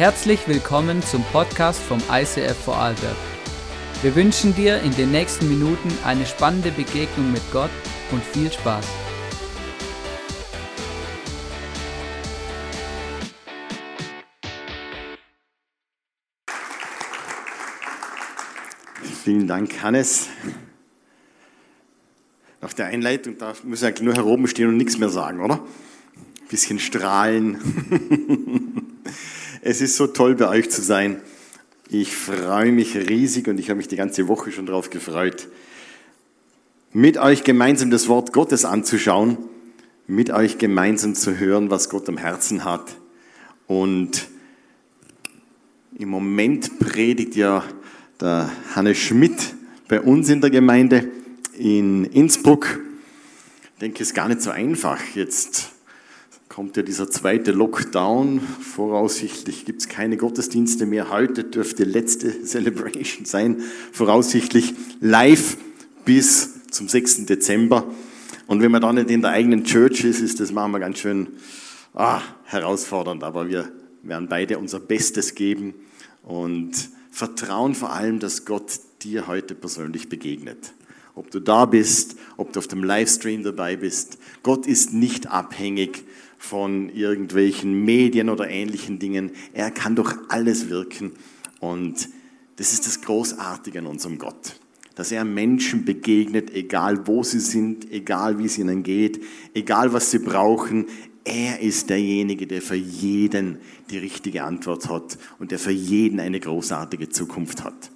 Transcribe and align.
Herzlich 0.00 0.48
willkommen 0.48 1.02
zum 1.02 1.22
Podcast 1.24 1.78
vom 1.78 1.98
ICF 2.10 2.56
Vorarlberg. 2.56 3.16
Wir 4.00 4.16
wünschen 4.16 4.54
dir 4.54 4.80
in 4.80 4.92
den 4.92 5.10
nächsten 5.10 5.46
Minuten 5.46 5.90
eine 6.06 6.24
spannende 6.24 6.70
Begegnung 6.70 7.30
mit 7.30 7.42
Gott 7.52 7.68
und 8.10 8.24
viel 8.24 8.50
Spaß. 8.50 8.86
Vielen 19.22 19.46
Dank, 19.46 19.82
Hannes. 19.82 20.30
Nach 22.62 22.72
der 22.72 22.86
Einleitung 22.86 23.36
da 23.36 23.52
muss 23.64 23.84
eigentlich 23.84 24.00
nur 24.00 24.14
heroben 24.14 24.46
stehen 24.46 24.68
und 24.68 24.78
nichts 24.78 24.96
mehr 24.96 25.10
sagen, 25.10 25.42
oder? 25.42 25.56
Ein 25.56 26.48
bisschen 26.48 26.78
strahlen. 26.78 27.58
es 29.62 29.80
ist 29.80 29.96
so 29.96 30.06
toll, 30.06 30.34
bei 30.34 30.48
euch 30.48 30.70
zu 30.70 30.82
sein. 30.82 31.20
Ich 31.88 32.14
freue 32.14 32.72
mich 32.72 32.96
riesig 32.96 33.48
und 33.48 33.58
ich 33.58 33.68
habe 33.68 33.78
mich 33.78 33.88
die 33.88 33.96
ganze 33.96 34.28
Woche 34.28 34.52
schon 34.52 34.66
darauf 34.66 34.90
gefreut, 34.90 35.48
mit 36.92 37.18
euch 37.18 37.44
gemeinsam 37.44 37.90
das 37.90 38.08
Wort 38.08 38.32
Gottes 38.32 38.64
anzuschauen, 38.64 39.38
mit 40.06 40.30
euch 40.30 40.58
gemeinsam 40.58 41.14
zu 41.14 41.38
hören, 41.38 41.70
was 41.70 41.88
Gott 41.88 42.08
am 42.08 42.16
Herzen 42.16 42.64
hat. 42.64 42.96
Und 43.66 44.28
im 45.98 46.08
Moment 46.08 46.78
predigt 46.78 47.36
ja 47.36 47.64
der 48.20 48.50
Hannes 48.74 48.98
Schmidt 48.98 49.54
bei 49.88 50.00
uns 50.00 50.28
in 50.28 50.40
der 50.40 50.50
Gemeinde 50.50 51.08
in 51.56 52.04
Innsbruck. 52.06 52.80
Ich 53.74 53.80
denke, 53.80 54.02
es 54.02 54.10
ist 54.10 54.14
gar 54.14 54.28
nicht 54.28 54.42
so 54.42 54.50
einfach. 54.50 55.00
Jetzt 55.14 55.70
kommt 56.60 56.76
ja 56.76 56.82
dieser 56.82 57.10
zweite 57.10 57.52
Lockdown. 57.52 58.38
Voraussichtlich 58.38 59.64
gibt 59.64 59.80
es 59.80 59.88
keine 59.88 60.18
Gottesdienste 60.18 60.84
mehr. 60.84 61.08
Heute 61.08 61.42
dürfte 61.42 61.84
letzte 61.84 62.42
Celebration 62.44 63.24
sein. 63.24 63.62
Voraussichtlich 63.92 64.74
live 65.00 65.56
bis 66.04 66.66
zum 66.70 66.86
6. 66.86 67.24
Dezember. 67.24 67.86
Und 68.46 68.60
wenn 68.60 68.70
man 68.70 68.82
da 68.82 68.92
nicht 68.92 69.08
in 69.08 69.22
der 69.22 69.30
eigenen 69.30 69.64
Church 69.64 70.04
ist, 70.04 70.20
ist 70.20 70.38
das 70.38 70.52
manchmal 70.52 70.82
ganz 70.82 70.98
schön 70.98 71.28
ah, 71.94 72.20
herausfordernd. 72.44 73.24
Aber 73.24 73.48
wir 73.48 73.72
werden 74.02 74.28
beide 74.28 74.58
unser 74.58 74.80
Bestes 74.80 75.34
geben 75.34 75.72
und 76.22 76.72
vertrauen 77.10 77.74
vor 77.74 77.90
allem, 77.90 78.18
dass 78.18 78.44
Gott 78.44 78.80
dir 79.00 79.28
heute 79.28 79.54
persönlich 79.54 80.10
begegnet. 80.10 80.74
Ob 81.14 81.30
du 81.30 81.40
da 81.40 81.64
bist, 81.64 82.16
ob 82.36 82.52
du 82.52 82.58
auf 82.58 82.68
dem 82.68 82.84
Livestream 82.84 83.44
dabei 83.44 83.76
bist. 83.76 84.18
Gott 84.42 84.66
ist 84.66 84.92
nicht 84.92 85.26
abhängig 85.26 86.04
von 86.40 86.88
irgendwelchen 86.88 87.84
Medien 87.84 88.30
oder 88.30 88.48
ähnlichen 88.48 88.98
Dingen. 88.98 89.32
Er 89.52 89.70
kann 89.70 89.94
durch 89.94 90.14
alles 90.28 90.70
wirken. 90.70 91.12
Und 91.60 92.08
das 92.56 92.72
ist 92.72 92.86
das 92.86 93.02
Großartige 93.02 93.80
an 93.80 93.86
unserem 93.86 94.16
Gott. 94.16 94.58
Dass 94.94 95.12
er 95.12 95.26
Menschen 95.26 95.84
begegnet, 95.84 96.52
egal 96.54 97.06
wo 97.06 97.22
sie 97.22 97.40
sind, 97.40 97.92
egal 97.92 98.38
wie 98.38 98.46
es 98.46 98.56
ihnen 98.56 98.82
geht, 98.82 99.22
egal 99.52 99.92
was 99.92 100.10
sie 100.10 100.18
brauchen. 100.18 100.86
Er 101.24 101.60
ist 101.60 101.90
derjenige, 101.90 102.46
der 102.46 102.62
für 102.62 102.74
jeden 102.74 103.58
die 103.90 103.98
richtige 103.98 104.42
Antwort 104.42 104.88
hat 104.88 105.18
und 105.38 105.50
der 105.50 105.58
für 105.58 105.70
jeden 105.70 106.20
eine 106.20 106.40
großartige 106.40 107.10
Zukunft 107.10 107.62
hat. 107.62 107.90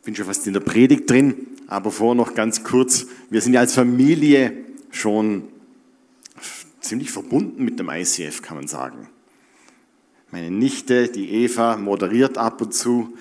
Ich 0.00 0.04
bin 0.04 0.14
schon 0.14 0.26
fast 0.26 0.46
in 0.46 0.52
der 0.52 0.60
Predigt 0.60 1.08
drin, 1.08 1.34
aber 1.66 1.90
vorher 1.90 2.14
noch 2.14 2.34
ganz 2.34 2.62
kurz. 2.62 3.06
Wir 3.30 3.40
sind 3.40 3.54
ja 3.54 3.60
als 3.60 3.72
Familie 3.72 4.52
schon 4.90 5.44
ziemlich 6.80 7.10
verbunden 7.10 7.64
mit 7.64 7.78
dem 7.78 7.90
ICF, 7.90 8.42
kann 8.42 8.56
man 8.56 8.68
sagen. 8.68 9.08
Meine 10.30 10.50
Nichte, 10.50 11.08
die 11.08 11.30
Eva, 11.30 11.76
moderiert 11.76 12.38
ab 12.38 12.60
und 12.60 12.74
zu. 12.74 13.16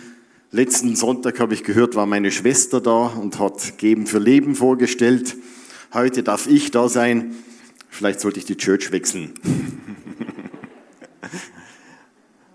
Letzten 0.51 0.95
Sonntag 0.95 1.39
habe 1.39 1.53
ich 1.53 1.63
gehört, 1.63 1.95
war 1.95 2.05
meine 2.05 2.31
Schwester 2.31 2.81
da 2.81 3.07
und 3.07 3.39
hat 3.39 3.77
Geben 3.77 4.07
für 4.07 4.19
Leben 4.19 4.55
vorgestellt. 4.55 5.35
Heute 5.93 6.23
darf 6.23 6.47
ich 6.47 6.71
da 6.71 6.89
sein. 6.89 7.35
Vielleicht 7.89 8.19
sollte 8.19 8.39
ich 8.39 8.45
die 8.45 8.57
Church 8.57 8.91
wechseln. 8.91 9.33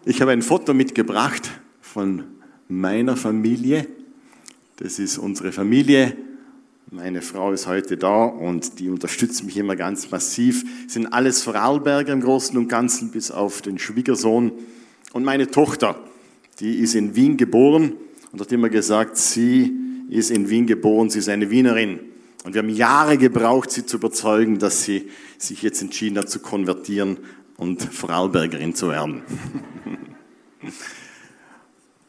Ich 0.05 0.21
habe 0.21 0.33
ein 0.33 0.43
Foto 0.43 0.75
mitgebracht 0.75 1.49
von 1.81 2.25
meiner 2.67 3.17
Familie. 3.17 3.87
Das 4.79 4.99
ist 4.99 5.17
unsere 5.17 5.53
Familie. 5.53 6.17
Meine 6.95 7.23
Frau 7.23 7.53
ist 7.53 7.67
heute 7.67 7.97
da 7.97 8.25
und 8.27 8.79
die 8.79 8.91
unterstützt 8.91 9.45
mich 9.45 9.57
immer 9.57 9.77
ganz 9.77 10.11
massiv. 10.11 10.63
Sind 10.89 11.07
alles 11.07 11.43
Vorarlberger 11.43 12.13
im 12.13 12.21
Großen 12.21 12.55
und 12.59 12.69
Ganzen, 12.69 13.11
bis 13.11 13.31
auf 13.31 13.63
den 13.63 13.79
Schwiegersohn. 13.79 14.53
Und 15.15 15.25
meine 15.25 15.51
Tochter, 15.51 15.99
die 16.61 16.81
ist 16.81 16.95
in 16.95 17.17
Wien 17.17 17.39
geboren 17.39 17.95
und 18.31 18.43
hat 18.43 18.53
immer 18.53 18.69
gesagt, 18.69 19.17
sie 19.17 19.73
ist 20.11 20.31
in 20.31 20.51
Wien 20.51 20.67
geboren, 20.67 21.09
sie 21.09 21.21
ist 21.21 21.31
eine 21.31 21.49
Wienerin. 21.49 21.99
Und 22.45 22.53
wir 22.53 22.61
haben 22.61 22.69
Jahre 22.69 23.17
gebraucht, 23.17 23.71
sie 23.71 23.87
zu 23.87 23.97
überzeugen, 23.97 24.59
dass 24.59 24.85
sie 24.85 25.09
sich 25.39 25.63
jetzt 25.63 25.81
entschieden 25.81 26.19
hat 26.19 26.29
zu 26.29 26.41
konvertieren 26.41 27.17
und 27.57 27.83
Vorarlbergerin 27.83 28.75
zu 28.75 28.91
werden. 28.91 29.23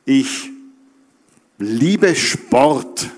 Ich 0.05 0.50
liebe 1.57 2.13
Sport. 2.13 3.09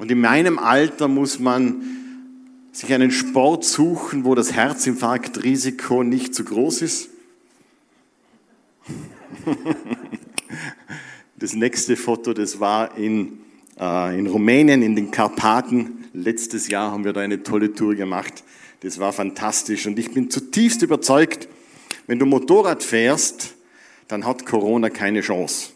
Und 0.00 0.10
in 0.10 0.18
meinem 0.18 0.58
Alter 0.58 1.08
muss 1.08 1.38
man 1.38 1.82
sich 2.72 2.90
einen 2.94 3.10
Sport 3.10 3.66
suchen, 3.66 4.24
wo 4.24 4.34
das 4.34 4.54
Herzinfarktrisiko 4.54 6.02
nicht 6.02 6.34
zu 6.34 6.44
groß 6.44 6.82
ist. 6.82 7.10
Das 11.36 11.54
nächste 11.54 11.96
Foto, 11.96 12.34
das 12.34 12.60
war 12.60 12.98
in, 12.98 13.38
äh, 13.78 14.18
in 14.18 14.26
Rumänien, 14.26 14.82
in 14.82 14.94
den 14.94 15.10
Karpaten. 15.10 16.04
Letztes 16.12 16.68
Jahr 16.68 16.92
haben 16.92 17.04
wir 17.04 17.14
da 17.14 17.20
eine 17.22 17.42
tolle 17.42 17.72
Tour 17.72 17.94
gemacht. 17.94 18.44
Das 18.80 18.98
war 18.98 19.10
fantastisch. 19.14 19.86
Und 19.86 19.98
ich 19.98 20.12
bin 20.12 20.28
zutiefst 20.28 20.82
überzeugt, 20.82 21.48
wenn 22.06 22.18
du 22.18 22.26
Motorrad 22.26 22.82
fährst, 22.82 23.54
dann 24.06 24.26
hat 24.26 24.44
Corona 24.44 24.90
keine 24.90 25.22
Chance. 25.22 25.70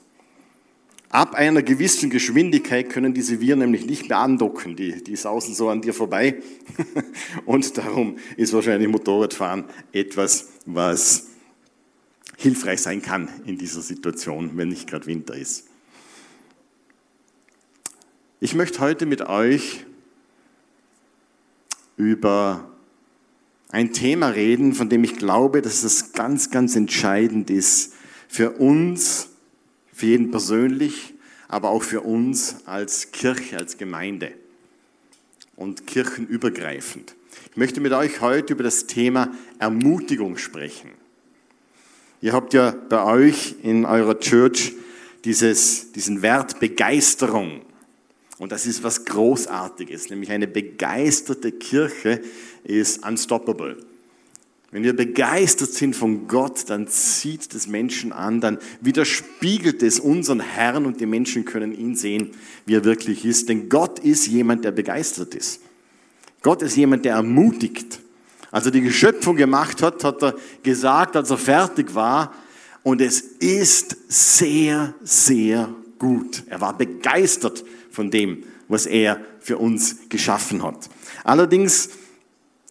Ab 1.15 1.37
einer 1.37 1.63
gewissen 1.63 2.11
Geschwindigkeit 2.11 2.91
können 2.91 3.15
diese 3.15 3.41
Viren 3.41 3.61
nämlich 3.61 3.87
nicht 3.87 4.09
mehr 4.09 4.19
andocken. 4.19 4.75
Die, 4.75 5.01
die 5.05 5.15
sausen 5.15 5.55
so 5.55 5.69
an 5.69 5.81
dir 5.81 5.95
vorbei. 5.95 6.43
Und 7.45 7.79
darum 7.79 8.19
ist 8.37 8.53
wahrscheinlich 8.53 8.89
Motorradfahren 8.89 9.63
etwas, 9.93 10.49
was 10.67 11.29
hilfreich 12.37 12.83
sein 12.83 13.01
kann 13.01 13.29
in 13.47 13.57
dieser 13.59 13.81
Situation, 13.81 14.57
wenn 14.57 14.71
nicht 14.71 14.91
gerade 14.91 15.07
Winter 15.07 15.37
ist. 15.37 15.69
Ich 18.41 18.57
möchte 18.57 18.81
heute 18.81 19.07
mit 19.07 19.21
euch 19.23 19.87
über 21.97 22.69
ein 23.69 23.93
Thema 23.93 24.31
reden, 24.31 24.75
von 24.75 24.89
dem 24.89 25.05
ich 25.05 25.15
glaube, 25.15 25.63
dass 25.63 25.85
es 25.85 26.13
ganz, 26.13 26.51
ganz 26.51 26.75
entscheidend 26.75 27.51
ist 27.51 27.95
für 28.27 28.51
uns, 28.51 29.29
für 29.95 30.07
jeden 30.07 30.31
persönlich, 30.31 31.15
aber 31.49 31.71
auch 31.71 31.83
für 31.83 32.01
uns 32.01 32.67
als 32.67 33.13
Kirche, 33.13 33.59
als 33.59 33.79
Gemeinde 33.79 34.33
und 35.57 35.87
kirchenübergreifend. 35.87 37.15
Ich 37.51 37.57
möchte 37.57 37.81
mit 37.81 37.93
euch 37.93 38.21
heute 38.21 38.55
über 38.55 38.65
das 38.65 38.87
Thema 38.87 39.33
Ermutigung 39.61 40.37
sprechen. 40.37 40.91
Ihr 42.21 42.33
habt 42.33 42.55
ja 42.55 42.75
bei 42.89 43.05
euch 43.05 43.55
in 43.63 43.85
eurer 43.85 44.19
Church 44.19 44.73
dieses, 45.25 45.93
diesen 45.93 46.23
Wert 46.23 46.59
Begeisterung. 46.59 47.63
Und 48.39 48.51
das 48.51 48.67
ist 48.67 48.83
was 48.83 49.05
Großartiges, 49.05 50.11
nämlich 50.11 50.33
eine 50.33 50.49
begeisterte 50.49 51.53
Kirche 51.53 52.21
ist 52.65 53.07
unstoppable. 53.07 53.77
Wenn 54.75 54.83
wir 54.83 54.97
begeistert 54.97 55.73
sind 55.73 55.95
von 55.95 56.27
Gott, 56.27 56.65
dann 56.67 56.89
zieht 56.89 57.55
das 57.55 57.69
Menschen 57.69 58.13
an, 58.13 58.41
dann 58.41 58.59
widerspiegelt 58.81 59.85
es 59.85 60.01
unseren 60.01 60.41
Herrn 60.41 60.85
und 60.85 61.01
die 61.01 61.07
Menschen 61.07 61.45
können 61.45 61.73
ihn 61.73 61.95
sehen, 61.95 62.33
wie 62.67 62.75
er 62.75 62.85
wirklich 62.85 63.25
ist. 63.25 63.49
Denn 63.49 63.69
Gott 63.69 64.01
ist 64.01 64.27
jemand, 64.27 64.65
der 64.65 64.73
begeistert 64.73 65.37
ist. 65.37 65.61
Gott 66.43 66.61
ist 66.61 66.75
jemand, 66.75 67.05
der 67.05 67.15
ermutigt. 67.15 68.01
Als 68.51 68.67
er 68.67 68.73
die 68.73 68.81
Geschöpfung 68.81 69.37
gemacht 69.37 69.81
hat, 69.81 70.03
hat 70.03 70.21
er 70.25 70.35
gesagt, 70.65 71.15
als 71.15 71.31
er 71.31 71.39
fertig 71.39 71.95
war, 71.95 72.35
und 72.83 73.01
es 73.01 73.21
ist 73.21 73.97
sehr, 74.09 74.93
sehr 75.05 75.73
gut. 76.01 76.43
Er 76.49 76.61
war 76.61 76.77
begeistert 76.77 77.65
von 77.93 78.11
dem, 78.11 78.43
was 78.67 78.87
er 78.87 79.21
für 79.39 79.57
uns 79.57 80.09
geschaffen 80.09 80.65
hat. 80.65 80.91
Allerdings 81.23 81.91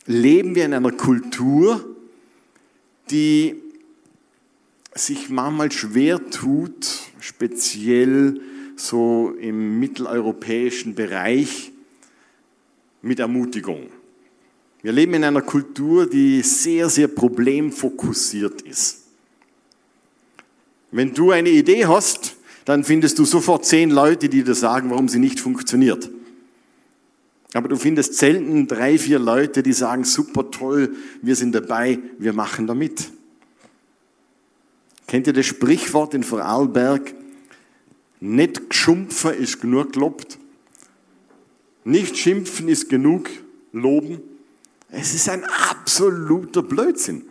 leben 0.06 0.54
wir 0.54 0.66
in 0.66 0.74
einer 0.74 0.92
Kultur, 0.92 1.93
die 3.10 3.56
sich 4.96 5.30
manchmal 5.30 5.72
schwer 5.72 6.30
tut, 6.30 6.88
speziell 7.20 8.42
so 8.76 9.34
im 9.40 9.80
mitteleuropäischen 9.80 10.96
Bereich 10.96 11.72
mit 13.02 13.20
Ermutigung. 13.20 13.88
Wir 14.82 14.92
leben 14.92 15.14
in 15.14 15.24
einer 15.24 15.42
Kultur, 15.42 16.10
die 16.10 16.42
sehr, 16.42 16.90
sehr 16.90 17.08
problemfokussiert 17.08 18.62
ist. 18.64 19.04
Wenn 20.92 21.14
du 21.14 21.32
eine 21.32 21.50
Idee 21.50 21.86
hast, 21.86 22.36
dann 22.66 22.84
findest 22.84 23.18
du 23.18 23.26
sofort 23.26 23.66
zehn 23.66 23.90
Leute, 23.90 24.30
die 24.30 24.44
dir 24.44 24.56
sagen, 24.56 24.90
warum 24.90 25.10
sie 25.10 25.20
nicht 25.20 25.40
funktioniert. 25.40 26.10
Aber 27.54 27.70
du 27.70 27.76
findest 27.76 28.16
selten 28.16 28.68
drei, 28.68 28.98
vier 28.98 29.20
Leute, 29.20 29.62
die 29.62 29.74
sagen, 29.74 30.04
super 30.04 30.50
toll, 30.50 30.96
wir 31.22 31.36
sind 31.36 31.54
dabei, 31.54 32.00
wir 32.18 32.34
machen 32.34 32.66
damit. 32.66 33.12
Kennt 35.08 35.28
ihr 35.28 35.34
das 35.34 35.46
Sprichwort 35.46 36.16
in 36.16 36.24
Vorarlberg? 36.24 37.14
Nicht 38.20 38.70
geschumpfen 38.70 39.34
ist 39.34 39.62
genug 39.62 39.94
gelobt. 39.94 40.40
Nicht 41.84 42.18
schimpfen 42.18 42.70
ist 42.70 42.90
genug 42.90 43.30
loben. 43.72 44.22
Es 44.90 45.14
ist 45.14 45.30
ein 45.30 45.44
absoluter 45.44 46.64
Blödsinn. 46.64 47.24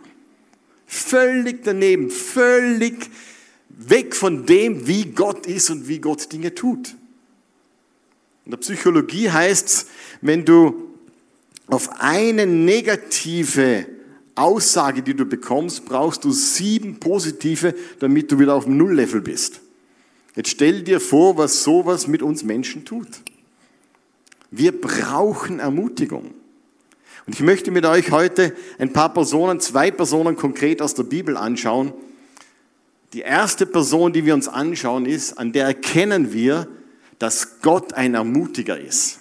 Völlig 0.85 1.63
daneben, 1.63 2.09
völlig 2.09 3.09
weg 3.69 4.15
von 4.15 4.45
dem, 4.45 4.87
wie 4.87 5.05
Gott 5.05 5.47
ist 5.47 5.69
und 5.69 5.87
wie 5.87 5.99
Gott 5.99 6.31
Dinge 6.31 6.53
tut. 6.53 6.95
In 8.45 8.51
der 8.51 8.57
Psychologie 8.57 9.29
heißt 9.29 9.67
es, 9.67 9.85
wenn 10.21 10.43
du 10.43 10.89
auf 11.67 11.89
eine 11.99 12.45
negative 12.45 13.85
Aussage, 14.35 15.01
die 15.01 15.13
du 15.13 15.25
bekommst, 15.25 15.85
brauchst 15.85 16.23
du 16.23 16.31
sieben 16.31 16.99
positive, 16.99 17.73
damit 17.99 18.31
du 18.31 18.39
wieder 18.39 18.55
auf 18.55 18.65
dem 18.65 18.77
Nulllevel 18.77 19.21
bist. 19.21 19.61
Jetzt 20.35 20.49
stell 20.49 20.81
dir 20.81 20.99
vor, 20.99 21.37
was 21.37 21.63
sowas 21.63 22.07
mit 22.07 22.23
uns 22.23 22.43
Menschen 22.43 22.85
tut. 22.85 23.07
Wir 24.49 24.79
brauchen 24.79 25.59
Ermutigung. 25.59 26.33
Und 27.25 27.35
ich 27.35 27.41
möchte 27.41 27.71
mit 27.71 27.85
euch 27.85 28.11
heute 28.11 28.53
ein 28.77 28.91
paar 28.91 29.13
Personen, 29.13 29.59
zwei 29.59 29.91
Personen 29.91 30.35
konkret 30.35 30.81
aus 30.81 30.93
der 30.93 31.03
Bibel 31.03 31.37
anschauen. 31.37 31.93
Die 33.13 33.21
erste 33.21 33.65
Person, 33.65 34.11
die 34.11 34.25
wir 34.25 34.33
uns 34.33 34.47
anschauen, 34.47 35.05
ist, 35.05 35.37
an 35.37 35.53
der 35.53 35.65
erkennen 35.65 36.33
wir, 36.33 36.67
dass 37.23 37.61
Gott 37.61 37.93
ein 37.93 38.15
Ermutiger 38.15 38.77
ist. 38.77 39.19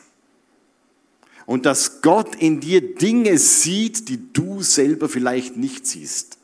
Und 1.47 1.67
dass 1.67 2.03
Gott 2.03 2.35
in 2.35 2.59
dir 2.59 2.97
Dinge 2.97 3.39
sieht, 3.39 4.09
die 4.09 4.33
du 4.33 4.61
selber 4.61 5.09
vielleicht 5.09 5.57
nicht 5.57 5.87
siehst. 5.87 6.37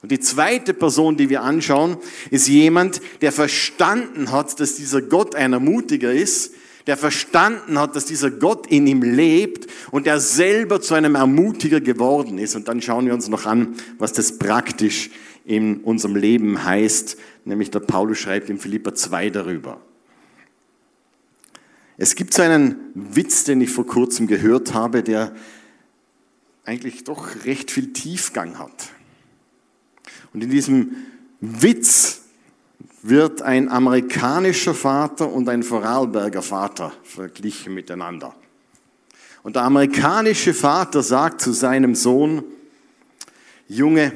Und 0.00 0.12
die 0.12 0.18
zweite 0.18 0.72
Person, 0.72 1.18
die 1.18 1.28
wir 1.28 1.42
anschauen, 1.42 1.98
ist 2.30 2.48
jemand, 2.48 3.02
der 3.20 3.32
verstanden 3.32 4.32
hat, 4.32 4.60
dass 4.60 4.76
dieser 4.76 5.02
Gott 5.02 5.34
ein 5.34 5.52
Ermutiger 5.52 6.10
ist, 6.10 6.54
der 6.86 6.96
verstanden 6.96 7.78
hat, 7.78 7.94
dass 7.94 8.06
dieser 8.06 8.30
Gott 8.30 8.66
in 8.66 8.86
ihm 8.86 9.02
lebt 9.02 9.66
und 9.90 10.06
der 10.06 10.20
selber 10.20 10.80
zu 10.80 10.94
einem 10.94 11.16
Ermutiger 11.16 11.82
geworden 11.82 12.38
ist. 12.38 12.56
Und 12.56 12.68
dann 12.68 12.80
schauen 12.80 13.04
wir 13.04 13.12
uns 13.12 13.28
noch 13.28 13.44
an, 13.44 13.74
was 13.98 14.14
das 14.14 14.38
praktisch 14.38 15.10
in 15.44 15.80
unserem 15.80 16.16
Leben 16.16 16.64
heißt, 16.64 17.18
nämlich 17.44 17.70
der 17.70 17.80
Paulus 17.80 18.16
schreibt 18.16 18.48
in 18.48 18.58
Philippa 18.58 18.94
2 18.94 19.28
darüber. 19.28 19.82
Es 22.02 22.16
gibt 22.16 22.34
so 22.34 22.42
einen 22.42 22.90
Witz, 22.94 23.44
den 23.44 23.60
ich 23.60 23.70
vor 23.70 23.86
kurzem 23.86 24.26
gehört 24.26 24.74
habe, 24.74 25.04
der 25.04 25.32
eigentlich 26.64 27.04
doch 27.04 27.44
recht 27.44 27.70
viel 27.70 27.92
Tiefgang 27.92 28.58
hat. 28.58 28.90
Und 30.34 30.42
in 30.42 30.50
diesem 30.50 30.96
Witz 31.40 32.22
wird 33.02 33.42
ein 33.42 33.68
amerikanischer 33.68 34.74
Vater 34.74 35.32
und 35.32 35.48
ein 35.48 35.62
Vorarlberger 35.62 36.42
Vater 36.42 36.92
verglichen 37.04 37.72
miteinander. 37.72 38.34
Und 39.44 39.54
der 39.54 39.62
amerikanische 39.62 40.54
Vater 40.54 41.04
sagt 41.04 41.40
zu 41.40 41.52
seinem 41.52 41.94
Sohn, 41.94 42.42
Junge, 43.68 44.10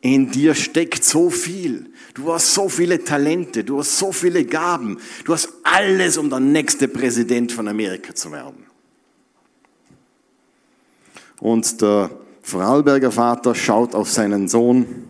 in 0.00 0.30
dir 0.30 0.54
steckt 0.54 1.04
so 1.04 1.28
viel. 1.28 1.92
Du 2.18 2.32
hast 2.32 2.52
so 2.52 2.68
viele 2.68 3.04
Talente, 3.04 3.62
du 3.62 3.78
hast 3.78 3.96
so 3.96 4.10
viele 4.10 4.44
Gaben, 4.44 4.98
du 5.24 5.32
hast 5.32 5.50
alles, 5.62 6.16
um 6.16 6.28
der 6.28 6.40
nächste 6.40 6.88
Präsident 6.88 7.52
von 7.52 7.68
Amerika 7.68 8.12
zu 8.12 8.32
werden. 8.32 8.66
Und 11.38 11.80
der 11.80 12.10
Vorarlberger 12.42 13.12
Vater 13.12 13.54
schaut 13.54 13.94
auf 13.94 14.10
seinen 14.10 14.48
Sohn, 14.48 15.06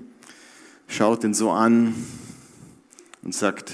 schaut 0.86 1.24
ihn 1.24 1.32
so 1.32 1.50
an 1.50 1.94
und 3.22 3.34
sagt, 3.34 3.72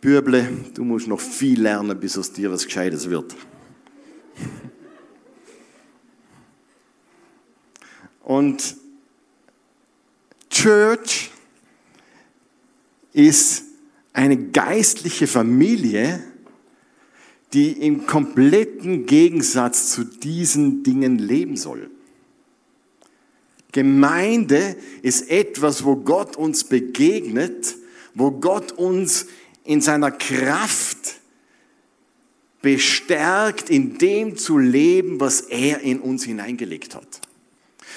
Bürble, 0.00 0.48
du 0.74 0.84
musst 0.84 1.08
noch 1.08 1.20
viel 1.20 1.60
lernen, 1.60 1.98
bis 1.98 2.16
aus 2.16 2.32
dir 2.32 2.52
was 2.52 2.64
Gescheites 2.64 3.10
wird. 3.10 3.34
Und 8.22 8.76
Church 10.50 11.32
ist 13.12 13.64
eine 14.12 14.36
geistliche 14.36 15.26
Familie, 15.26 16.22
die 17.52 17.72
im 17.72 18.06
kompletten 18.06 19.06
Gegensatz 19.06 19.90
zu 19.90 20.04
diesen 20.04 20.82
Dingen 20.82 21.18
leben 21.18 21.56
soll. 21.56 21.90
Gemeinde 23.72 24.76
ist 25.02 25.30
etwas, 25.30 25.84
wo 25.84 25.96
Gott 25.96 26.36
uns 26.36 26.64
begegnet, 26.64 27.74
wo 28.14 28.30
Gott 28.30 28.72
uns 28.72 29.26
in 29.64 29.80
seiner 29.80 30.10
Kraft 30.10 31.20
bestärkt, 32.60 33.70
in 33.70 33.96
dem 33.98 34.36
zu 34.36 34.58
leben, 34.58 35.20
was 35.20 35.40
er 35.40 35.80
in 35.80 36.00
uns 36.00 36.24
hineingelegt 36.24 36.94
hat. 36.94 37.21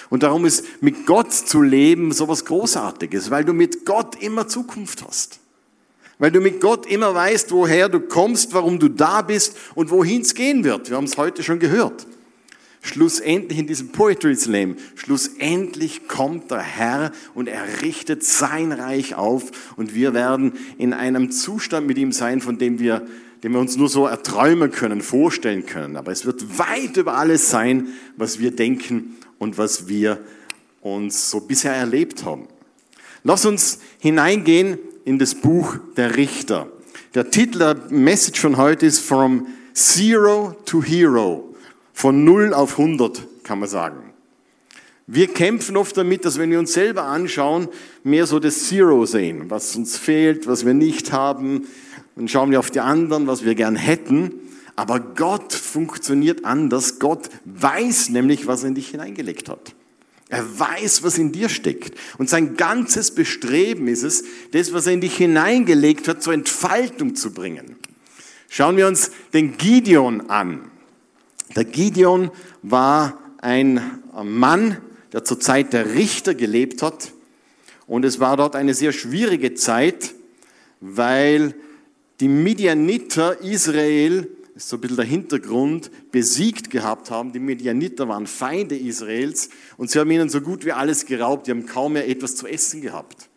Und 0.09 0.23
darum 0.23 0.45
ist 0.45 0.65
mit 0.81 1.05
Gott 1.05 1.33
zu 1.33 1.61
leben 1.61 2.11
sowas 2.11 2.45
Großartiges, 2.45 3.31
weil 3.31 3.43
du 3.43 3.53
mit 3.53 3.85
Gott 3.85 4.21
immer 4.21 4.47
Zukunft 4.47 5.03
hast. 5.05 5.39
Weil 6.17 6.31
du 6.31 6.39
mit 6.39 6.61
Gott 6.61 6.85
immer 6.85 7.13
weißt, 7.13 7.51
woher 7.51 7.89
du 7.89 7.99
kommst, 7.99 8.53
warum 8.53 8.79
du 8.79 8.87
da 8.87 9.21
bist 9.21 9.57
und 9.73 9.89
wohin 9.89 10.21
es 10.21 10.33
gehen 10.33 10.63
wird. 10.63 10.89
Wir 10.89 10.97
haben 10.97 11.05
es 11.05 11.17
heute 11.17 11.43
schon 11.43 11.59
gehört. 11.59 12.07
Schlussendlich 12.81 13.57
in 13.57 13.65
diesem 13.65 13.91
Poetry 13.91 14.35
Slam, 14.35 14.75
schlussendlich 14.93 16.07
kommt 16.07 16.51
der 16.51 16.59
Herr 16.59 17.11
und 17.33 17.47
er 17.47 17.81
richtet 17.81 18.23
sein 18.23 18.71
Reich 18.71 19.15
auf 19.15 19.73
und 19.75 19.95
wir 19.95 20.13
werden 20.13 20.53
in 20.77 20.93
einem 20.93 21.31
Zustand 21.31 21.87
mit 21.87 21.97
ihm 21.97 22.11
sein, 22.11 22.41
von 22.41 22.59
dem 22.59 22.77
wir, 22.77 23.01
den 23.41 23.53
wir 23.53 23.59
uns 23.59 23.75
nur 23.75 23.89
so 23.89 24.05
erträumen 24.05 24.69
können, 24.69 25.01
vorstellen 25.01 25.65
können. 25.65 25.97
Aber 25.97 26.11
es 26.11 26.27
wird 26.27 26.59
weit 26.59 26.95
über 26.97 27.17
alles 27.17 27.49
sein, 27.49 27.87
was 28.17 28.37
wir 28.37 28.51
denken 28.51 29.15
und 29.39 29.57
was 29.57 29.87
wir 29.87 30.19
uns 30.81 31.29
so 31.29 31.41
bisher 31.41 31.73
erlebt 31.73 32.23
haben. 32.25 32.47
Lass 33.23 33.45
uns 33.45 33.79
hineingehen 33.99 34.77
in 35.03 35.19
das 35.19 35.35
Buch 35.35 35.77
der 35.97 36.15
Richter. 36.15 36.67
Der 37.15 37.31
Titel 37.31 37.59
der 37.59 37.75
Message 37.89 38.39
von 38.39 38.57
heute 38.57 38.85
ist 38.85 38.99
From 38.99 39.47
Zero 39.73 40.55
to 40.65 40.83
Hero. 40.83 41.55
Von 41.93 42.23
0 42.23 42.53
auf 42.53 42.77
100 42.77 43.25
kann 43.43 43.59
man 43.59 43.69
sagen. 43.69 44.13
Wir 45.07 45.27
kämpfen 45.27 45.77
oft 45.77 45.95
damit, 45.97 46.25
dass 46.25 46.39
wenn 46.39 46.49
wir 46.49 46.59
uns 46.59 46.73
selber 46.73 47.03
anschauen, 47.03 47.67
mehr 48.03 48.25
so 48.25 48.39
das 48.39 48.67
Zero 48.67 49.05
sehen, 49.05 49.49
was 49.49 49.75
uns 49.75 49.97
fehlt, 49.97 50.47
was 50.47 50.65
wir 50.65 50.73
nicht 50.73 51.11
haben. 51.11 51.67
Dann 52.15 52.27
schauen 52.27 52.49
wir 52.49 52.59
auf 52.59 52.71
die 52.71 52.79
anderen, 52.79 53.27
was 53.27 53.45
wir 53.45 53.55
gern 53.55 53.75
hätten. 53.75 54.33
Aber 54.75 54.99
Gott 54.99 55.53
funktioniert 55.53 56.43
anders. 56.43 56.99
Gott 56.99 57.29
weiß 57.45 58.09
nämlich, 58.09 58.47
was 58.47 58.63
er 58.63 58.69
in 58.69 58.75
dich 58.75 58.89
hineingelegt 58.89 59.49
hat. 59.49 59.73
Er 60.27 60.59
weiß, 60.59 61.03
was 61.03 61.17
in 61.17 61.31
dir 61.31 61.49
steckt. 61.49 61.97
Und 62.17 62.29
sein 62.29 62.57
ganzes 62.57 63.11
Bestreben 63.11 63.87
ist 63.87 64.03
es, 64.03 64.23
das, 64.51 64.73
was 64.73 64.87
er 64.87 64.93
in 64.93 65.01
dich 65.01 65.15
hineingelegt 65.15 66.07
hat, 66.07 66.23
zur 66.23 66.33
Entfaltung 66.33 67.15
zu 67.15 67.31
bringen. 67.31 67.75
Schauen 68.49 68.75
wir 68.77 68.87
uns 68.87 69.11
den 69.33 69.57
Gideon 69.57 70.29
an. 70.29 70.71
Der 71.55 71.63
Gideon 71.63 72.31
war 72.63 73.19
ein 73.37 74.01
Mann, 74.23 74.77
der 75.13 75.23
zur 75.23 75.39
Zeit 75.39 75.73
der 75.73 75.93
Richter 75.93 76.33
gelebt 76.33 76.81
hat. 76.81 77.11
Und 77.87 78.03
es 78.03 78.19
war 78.19 78.35
dort 78.35 78.55
eine 78.55 78.73
sehr 78.73 78.91
schwierige 78.91 79.53
Zeit, 79.53 80.15
weil 80.81 81.53
die 82.19 82.27
Midianiter 82.27 83.41
Israel 83.41 84.27
ist 84.55 84.69
so 84.69 84.77
ein 84.77 84.81
bisschen 84.81 84.95
der 84.95 85.05
Hintergrund, 85.05 85.91
besiegt 86.11 86.69
gehabt 86.69 87.11
haben. 87.11 87.33
Die 87.33 87.39
Medianiter 87.39 88.07
waren 88.07 88.25
Feinde 88.25 88.77
Israels 88.77 89.49
und 89.75 89.91
sie 89.91 89.99
haben 89.99 90.09
ihnen 90.09 90.29
so 90.29 90.39
gut 90.39 90.65
wie 90.65 90.71
alles 90.71 91.05
geraubt. 91.05 91.47
Die 91.47 91.51
haben 91.51 91.65
kaum 91.65 91.93
mehr 91.93 92.07
etwas 92.07 92.35
zu 92.35 92.47
essen 92.47 92.81
gehabt. 92.81 93.29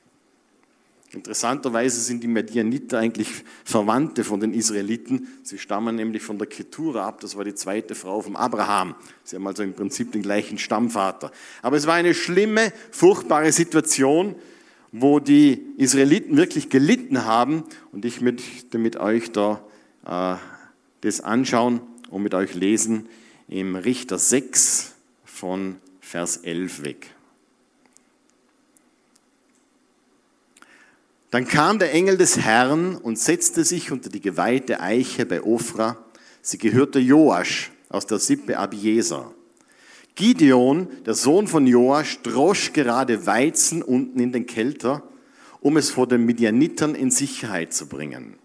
Interessanterweise 1.11 2.01
sind 2.01 2.23
die 2.23 2.29
Medianiter 2.29 2.99
eigentlich 2.99 3.29
Verwandte 3.65 4.25
von 4.25 4.41
den 4.41 4.53
Israeliten. 4.53 5.27
Sie 5.43 5.59
stammen 5.59 5.97
nämlich 5.97 6.23
von 6.23 6.39
der 6.39 6.47
Ketura 6.47 7.09
ab. 7.09 7.21
Das 7.21 7.35
war 7.35 7.45
die 7.45 7.55
zweite 7.55 7.95
Frau 7.95 8.21
von 8.21 8.37
Abraham. 8.37 8.95
Sie 9.25 9.35
haben 9.35 9.47
also 9.47 9.63
im 9.63 9.73
Prinzip 9.73 10.13
den 10.13 10.23
gleichen 10.23 10.59
Stammvater. 10.59 11.33
Aber 11.63 11.77
es 11.77 11.87
war 11.87 11.95
eine 11.95 12.15
schlimme, 12.15 12.73
furchtbare 12.91 13.51
Situation, 13.53 14.37
wo 14.93 15.19
die 15.19 15.65
Israeliten 15.79 16.37
wirklich 16.37 16.69
gelitten 16.69 17.25
haben. 17.25 17.65
Und 17.91 18.05
ich 18.05 18.21
möchte 18.21 18.79
mit 18.79 18.99
euch 18.99 19.33
da 19.33 19.65
äh, 20.07 20.58
das 21.01 21.21
anschauen 21.21 21.81
und 22.11 22.23
mit 22.23 22.35
euch 22.35 22.55
lesen 22.55 23.09
im 23.49 23.77
Richter 23.77 24.19
6 24.19 24.95
von 25.25 25.77
Vers 26.01 26.39
11 26.39 26.83
weg. 26.85 27.15
Dann 31.31 31.47
kam 31.47 31.79
der 31.79 31.93
Engel 31.93 32.17
des 32.17 32.39
Herrn 32.39 32.97
und 32.97 33.19
setzte 33.19 33.65
sich 33.65 33.93
unter 33.93 34.09
die 34.09 34.21
geweihte 34.21 34.81
Eiche 34.81 35.27
bei 35.27 35.43
Ophra. 35.43 35.99
Sie 36.41 36.57
gehörte 36.57 36.99
Joasch 36.99 37.71
aus 37.91 38.07
der 38.07 38.19
Sippe 38.19 38.59
Abieser. 38.59 39.35
Gideon, 40.15 40.89
der 41.05 41.15
Sohn 41.15 41.47
von 41.47 41.67
Joasch, 41.67 42.21
drosch 42.23 42.73
gerade 42.73 43.27
Weizen 43.27 43.83
unten 43.83 44.19
in 44.21 44.33
den 44.33 44.47
Kelter, 44.47 45.03
um 45.61 45.77
es 45.77 45.91
vor 45.91 46.07
den 46.09 46.25
Midianitern 46.25 46.95
in 46.95 47.11
Sicherheit 47.11 47.73
zu 47.75 47.87
bringen. 47.87 48.37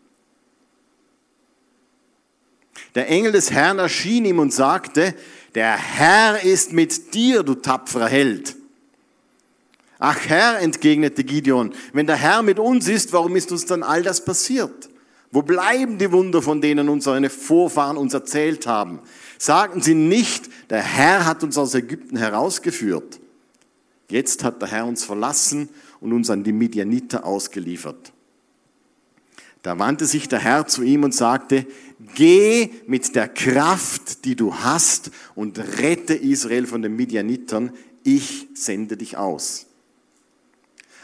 Der 2.96 3.10
Engel 3.10 3.32
des 3.32 3.52
Herrn 3.52 3.80
erschien 3.80 4.26
ihm 4.26 4.40
und 4.40 4.54
sagte, 4.54 5.14
der 5.56 5.78
Herr 5.78 6.44
ist 6.44 6.74
mit 6.74 7.14
dir, 7.14 7.44
du 7.44 7.56
tapferer 7.56 8.08
Held. 8.08 8.56
Ach 10.00 10.20
Herr, 10.28 10.60
entgegnete 10.60 11.24
Gideon, 11.24 11.74
wenn 11.94 12.08
der 12.08 12.18
Herr 12.18 12.42
mit 12.42 12.60
uns 12.60 12.88
ist, 12.88 13.14
warum 13.14 13.36
ist 13.36 13.52
uns 13.52 13.66
dann 13.66 13.84
all 13.84 14.04
das 14.04 14.26
passiert? 14.26 14.90
Wo 15.32 15.42
bleiben 15.42 15.98
die 15.98 16.12
Wunder, 16.12 16.42
von 16.42 16.62
denen 16.62 16.90
unsere 16.90 17.30
Vorfahren 17.30 17.98
uns 17.98 18.14
erzählt 18.14 18.68
haben? 18.68 19.00
Sagten 19.38 19.82
sie 19.82 19.96
nicht, 19.96 20.50
der 20.70 20.82
Herr 20.82 21.26
hat 21.26 21.44
uns 21.44 21.58
aus 21.58 21.74
Ägypten 21.74 22.18
herausgeführt. 22.18 23.20
Jetzt 24.10 24.44
hat 24.44 24.62
der 24.62 24.70
Herr 24.70 24.86
uns 24.86 25.04
verlassen 25.04 25.70
und 26.02 26.14
uns 26.14 26.30
an 26.30 26.44
die 26.44 26.52
Midianiter 26.52 27.26
ausgeliefert. 27.26 28.12
Da 29.64 29.80
wandte 29.80 30.06
sich 30.06 30.28
der 30.28 30.40
Herr 30.40 30.68
zu 30.68 30.84
ihm 30.84 31.04
und 31.04 31.16
sagte, 31.16 31.66
geh 32.16 32.70
mit 32.88 33.16
der 33.16 33.28
Kraft, 33.28 34.26
die 34.26 34.36
du 34.36 34.56
hast, 34.56 35.12
und 35.36 35.60
rette 35.60 36.14
Israel 36.14 36.66
von 36.66 36.82
den 36.82 36.96
Midianitern, 36.96 37.72
ich 38.04 38.48
sende 38.54 38.98
dich 38.98 39.18
aus. 39.18 39.66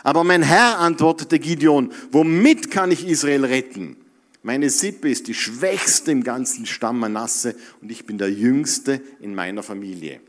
Aber 0.03 0.23
mein 0.23 0.43
Herr 0.43 0.79
antwortete 0.79 1.39
Gideon, 1.39 1.91
womit 2.11 2.71
kann 2.71 2.91
ich 2.91 3.07
Israel 3.07 3.45
retten? 3.45 3.97
Meine 4.41 4.69
Sippe 4.69 5.09
ist 5.09 5.27
die 5.27 5.33
schwächste 5.33 6.11
im 6.11 6.23
ganzen 6.23 6.65
Stamm 6.65 6.99
Manasse 6.99 7.55
und 7.81 7.91
ich 7.91 8.05
bin 8.05 8.17
der 8.17 8.31
jüngste 8.31 9.01
in 9.19 9.35
meiner 9.35 9.63
Familie. 9.63 10.21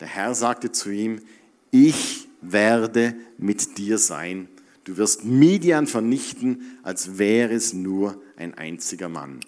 Der 0.00 0.08
Herr 0.08 0.34
sagte 0.34 0.72
zu 0.72 0.90
ihm, 0.90 1.20
ich 1.70 2.28
werde 2.40 3.14
mit 3.36 3.78
dir 3.78 3.98
sein. 3.98 4.48
Du 4.84 4.96
wirst 4.96 5.24
Midian 5.24 5.86
vernichten, 5.86 6.78
als 6.82 7.18
wäre 7.18 7.54
es 7.54 7.72
nur 7.72 8.20
ein 8.36 8.54
einziger 8.54 9.08
Mann. 9.08 9.40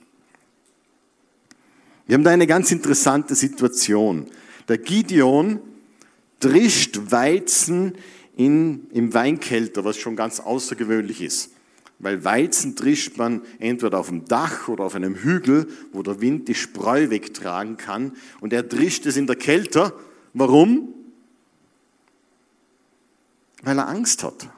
Wir 2.11 2.14
haben 2.14 2.25
da 2.25 2.31
eine 2.31 2.49
ganz 2.49 2.73
interessante 2.73 3.37
Situation. 3.37 4.26
Der 4.67 4.79
Gideon 4.79 5.61
drischt 6.40 6.99
Weizen 7.12 7.93
in, 8.37 8.88
im 8.90 9.14
Weinkelter, 9.14 9.85
was 9.85 9.97
schon 9.97 10.17
ganz 10.17 10.40
außergewöhnlich 10.40 11.23
ist. 11.23 11.52
Weil 12.00 12.25
Weizen 12.25 12.75
trischt 12.75 13.17
man 13.17 13.43
entweder 13.61 14.00
auf 14.00 14.09
dem 14.09 14.25
Dach 14.25 14.67
oder 14.67 14.83
auf 14.83 14.97
einem 14.97 15.14
Hügel, 15.14 15.69
wo 15.93 16.02
der 16.02 16.21
Wind 16.21 16.49
die 16.49 16.57
Spreu 16.57 17.11
wegtragen 17.11 17.76
kann. 17.76 18.17
Und 18.40 18.52
er 18.52 18.69
trischt 18.69 19.07
es 19.07 19.17
in 19.17 19.29
der 19.29 19.37
Kälte. 19.37 19.93
Warum? 20.35 20.93
Weil 23.62 23.79
er 23.79 23.87
Angst 23.87 24.25
hat. 24.25 24.49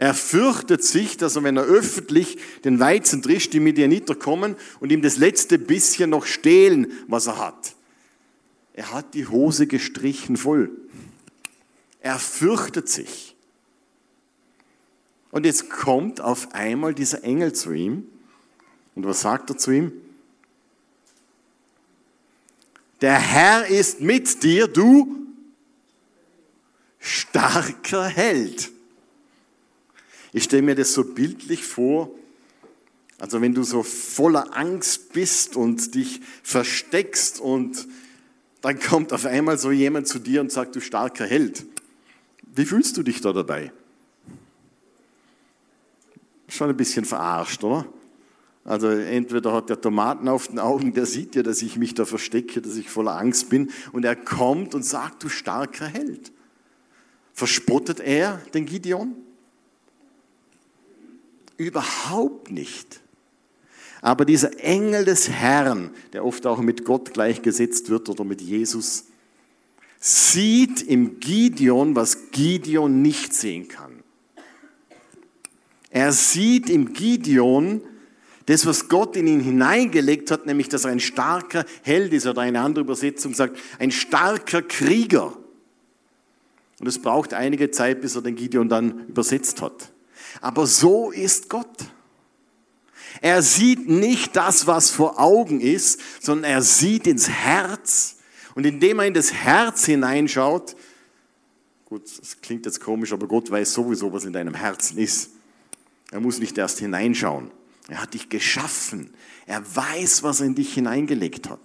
Er 0.00 0.14
fürchtet 0.14 0.82
sich, 0.82 1.18
dass 1.18 1.36
er, 1.36 1.42
wenn 1.42 1.58
er 1.58 1.64
öffentlich 1.64 2.38
den 2.64 2.80
Weizen 2.80 3.20
trischt, 3.20 3.52
die 3.52 3.60
Midianiter 3.60 4.14
kommen 4.14 4.56
und 4.80 4.90
ihm 4.92 5.02
das 5.02 5.18
letzte 5.18 5.58
bisschen 5.58 6.08
noch 6.08 6.24
stehlen, 6.24 6.90
was 7.06 7.26
er 7.26 7.36
hat. 7.36 7.74
Er 8.72 8.94
hat 8.94 9.12
die 9.12 9.26
Hose 9.26 9.66
gestrichen 9.66 10.38
voll. 10.38 10.70
Er 12.00 12.18
fürchtet 12.18 12.88
sich. 12.88 13.36
Und 15.32 15.44
jetzt 15.44 15.68
kommt 15.68 16.22
auf 16.22 16.54
einmal 16.54 16.94
dieser 16.94 17.22
Engel 17.22 17.52
zu 17.52 17.70
ihm. 17.72 18.06
Und 18.94 19.04
was 19.04 19.20
sagt 19.20 19.50
er 19.50 19.58
zu 19.58 19.70
ihm? 19.70 19.92
Der 23.02 23.18
Herr 23.18 23.66
ist 23.66 24.00
mit 24.00 24.42
dir, 24.44 24.66
du 24.66 25.26
starker 26.98 28.06
Held. 28.06 28.72
Ich 30.32 30.44
stelle 30.44 30.62
mir 30.62 30.74
das 30.74 30.92
so 30.92 31.04
bildlich 31.04 31.64
vor, 31.64 32.10
also 33.18 33.42
wenn 33.42 33.54
du 33.54 33.62
so 33.62 33.82
voller 33.82 34.56
Angst 34.56 35.12
bist 35.12 35.56
und 35.56 35.94
dich 35.94 36.20
versteckst 36.42 37.40
und 37.40 37.86
dann 38.62 38.78
kommt 38.78 39.12
auf 39.12 39.26
einmal 39.26 39.58
so 39.58 39.70
jemand 39.70 40.08
zu 40.08 40.18
dir 40.18 40.40
und 40.40 40.50
sagt, 40.50 40.76
du 40.76 40.80
starker 40.80 41.26
Held. 41.26 41.66
Wie 42.54 42.64
fühlst 42.64 42.96
du 42.96 43.02
dich 43.02 43.20
da 43.20 43.32
dabei? 43.32 43.72
Schon 46.48 46.70
ein 46.70 46.76
bisschen 46.76 47.04
verarscht, 47.04 47.62
oder? 47.62 47.86
Also 48.64 48.88
entweder 48.88 49.52
hat 49.52 49.70
der 49.70 49.80
Tomaten 49.80 50.28
auf 50.28 50.48
den 50.48 50.58
Augen, 50.58 50.92
der 50.92 51.06
sieht 51.06 51.34
ja, 51.34 51.42
dass 51.42 51.62
ich 51.62 51.76
mich 51.76 51.94
da 51.94 52.04
verstecke, 52.04 52.60
dass 52.60 52.76
ich 52.76 52.88
voller 52.88 53.16
Angst 53.16 53.48
bin 53.48 53.70
und 53.92 54.04
er 54.04 54.16
kommt 54.16 54.74
und 54.74 54.84
sagt, 54.84 55.22
du 55.22 55.28
starker 55.28 55.86
Held. 55.86 56.32
Verspottet 57.32 58.00
er 58.00 58.40
den 58.52 58.66
Gideon? 58.66 59.14
Überhaupt 61.60 62.50
nicht. 62.50 63.00
Aber 64.00 64.24
dieser 64.24 64.58
Engel 64.60 65.04
des 65.04 65.28
Herrn, 65.28 65.90
der 66.14 66.24
oft 66.24 66.46
auch 66.46 66.62
mit 66.62 66.86
Gott 66.86 67.12
gleichgesetzt 67.12 67.90
wird 67.90 68.08
oder 68.08 68.24
mit 68.24 68.40
Jesus, 68.40 69.04
sieht 69.98 70.80
im 70.80 71.20
Gideon, 71.20 71.94
was 71.94 72.30
Gideon 72.30 73.02
nicht 73.02 73.34
sehen 73.34 73.68
kann. 73.68 74.02
Er 75.90 76.12
sieht 76.12 76.70
im 76.70 76.94
Gideon 76.94 77.82
das, 78.46 78.64
was 78.64 78.88
Gott 78.88 79.14
in 79.14 79.26
ihn 79.26 79.40
hineingelegt 79.40 80.30
hat, 80.30 80.46
nämlich, 80.46 80.70
dass 80.70 80.86
er 80.86 80.92
ein 80.92 81.00
starker 81.00 81.66
Held 81.82 82.14
ist, 82.14 82.26
oder 82.26 82.40
eine 82.40 82.62
andere 82.62 82.84
Übersetzung 82.84 83.34
sagt, 83.34 83.58
ein 83.78 83.90
starker 83.90 84.62
Krieger. 84.62 85.36
Und 86.80 86.86
es 86.86 87.02
braucht 87.02 87.34
einige 87.34 87.70
Zeit, 87.70 88.00
bis 88.00 88.16
er 88.16 88.22
den 88.22 88.34
Gideon 88.34 88.70
dann 88.70 89.08
übersetzt 89.08 89.60
hat. 89.60 89.92
Aber 90.40 90.66
so 90.66 91.10
ist 91.10 91.48
Gott. 91.48 91.66
Er 93.20 93.42
sieht 93.42 93.88
nicht 93.88 94.36
das, 94.36 94.66
was 94.66 94.90
vor 94.90 95.20
Augen 95.20 95.60
ist, 95.60 96.00
sondern 96.20 96.50
er 96.50 96.62
sieht 96.62 97.06
ins 97.06 97.28
Herz 97.28 98.16
und 98.54 98.64
indem 98.64 98.98
er 98.98 99.06
in 99.06 99.14
das 99.14 99.32
Herz 99.32 99.84
hineinschaut, 99.84 100.76
gut, 101.84 102.02
das 102.18 102.40
klingt 102.40 102.66
jetzt 102.66 102.80
komisch, 102.80 103.12
aber 103.12 103.26
Gott 103.26 103.50
weiß 103.50 103.72
sowieso, 103.72 104.12
was 104.12 104.24
in 104.24 104.32
deinem 104.32 104.54
Herzen 104.54 104.98
ist. 104.98 105.30
Er 106.10 106.20
muss 106.20 106.38
nicht 106.38 106.56
erst 106.58 106.78
hineinschauen. 106.78 107.50
Er 107.88 108.02
hat 108.02 108.14
dich 108.14 108.28
geschaffen. 108.28 109.10
Er 109.46 109.62
weiß, 109.76 110.22
was 110.22 110.40
er 110.40 110.46
in 110.46 110.54
dich 110.54 110.74
hineingelegt 110.74 111.48
hat. 111.48 111.60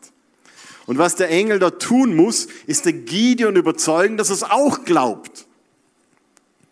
Und 0.88 0.98
was 0.98 1.16
der 1.16 1.30
Engel 1.30 1.60
da 1.60 1.72
tun 1.72 2.16
muss, 2.16 2.48
ist 2.68 2.86
der 2.86 2.94
Gideon 2.94 3.56
überzeugen, 3.56 4.18
dass 4.18 4.30
er 4.30 4.36
es 4.36 4.44
auch 4.44 4.84
glaubt. 4.84 5.48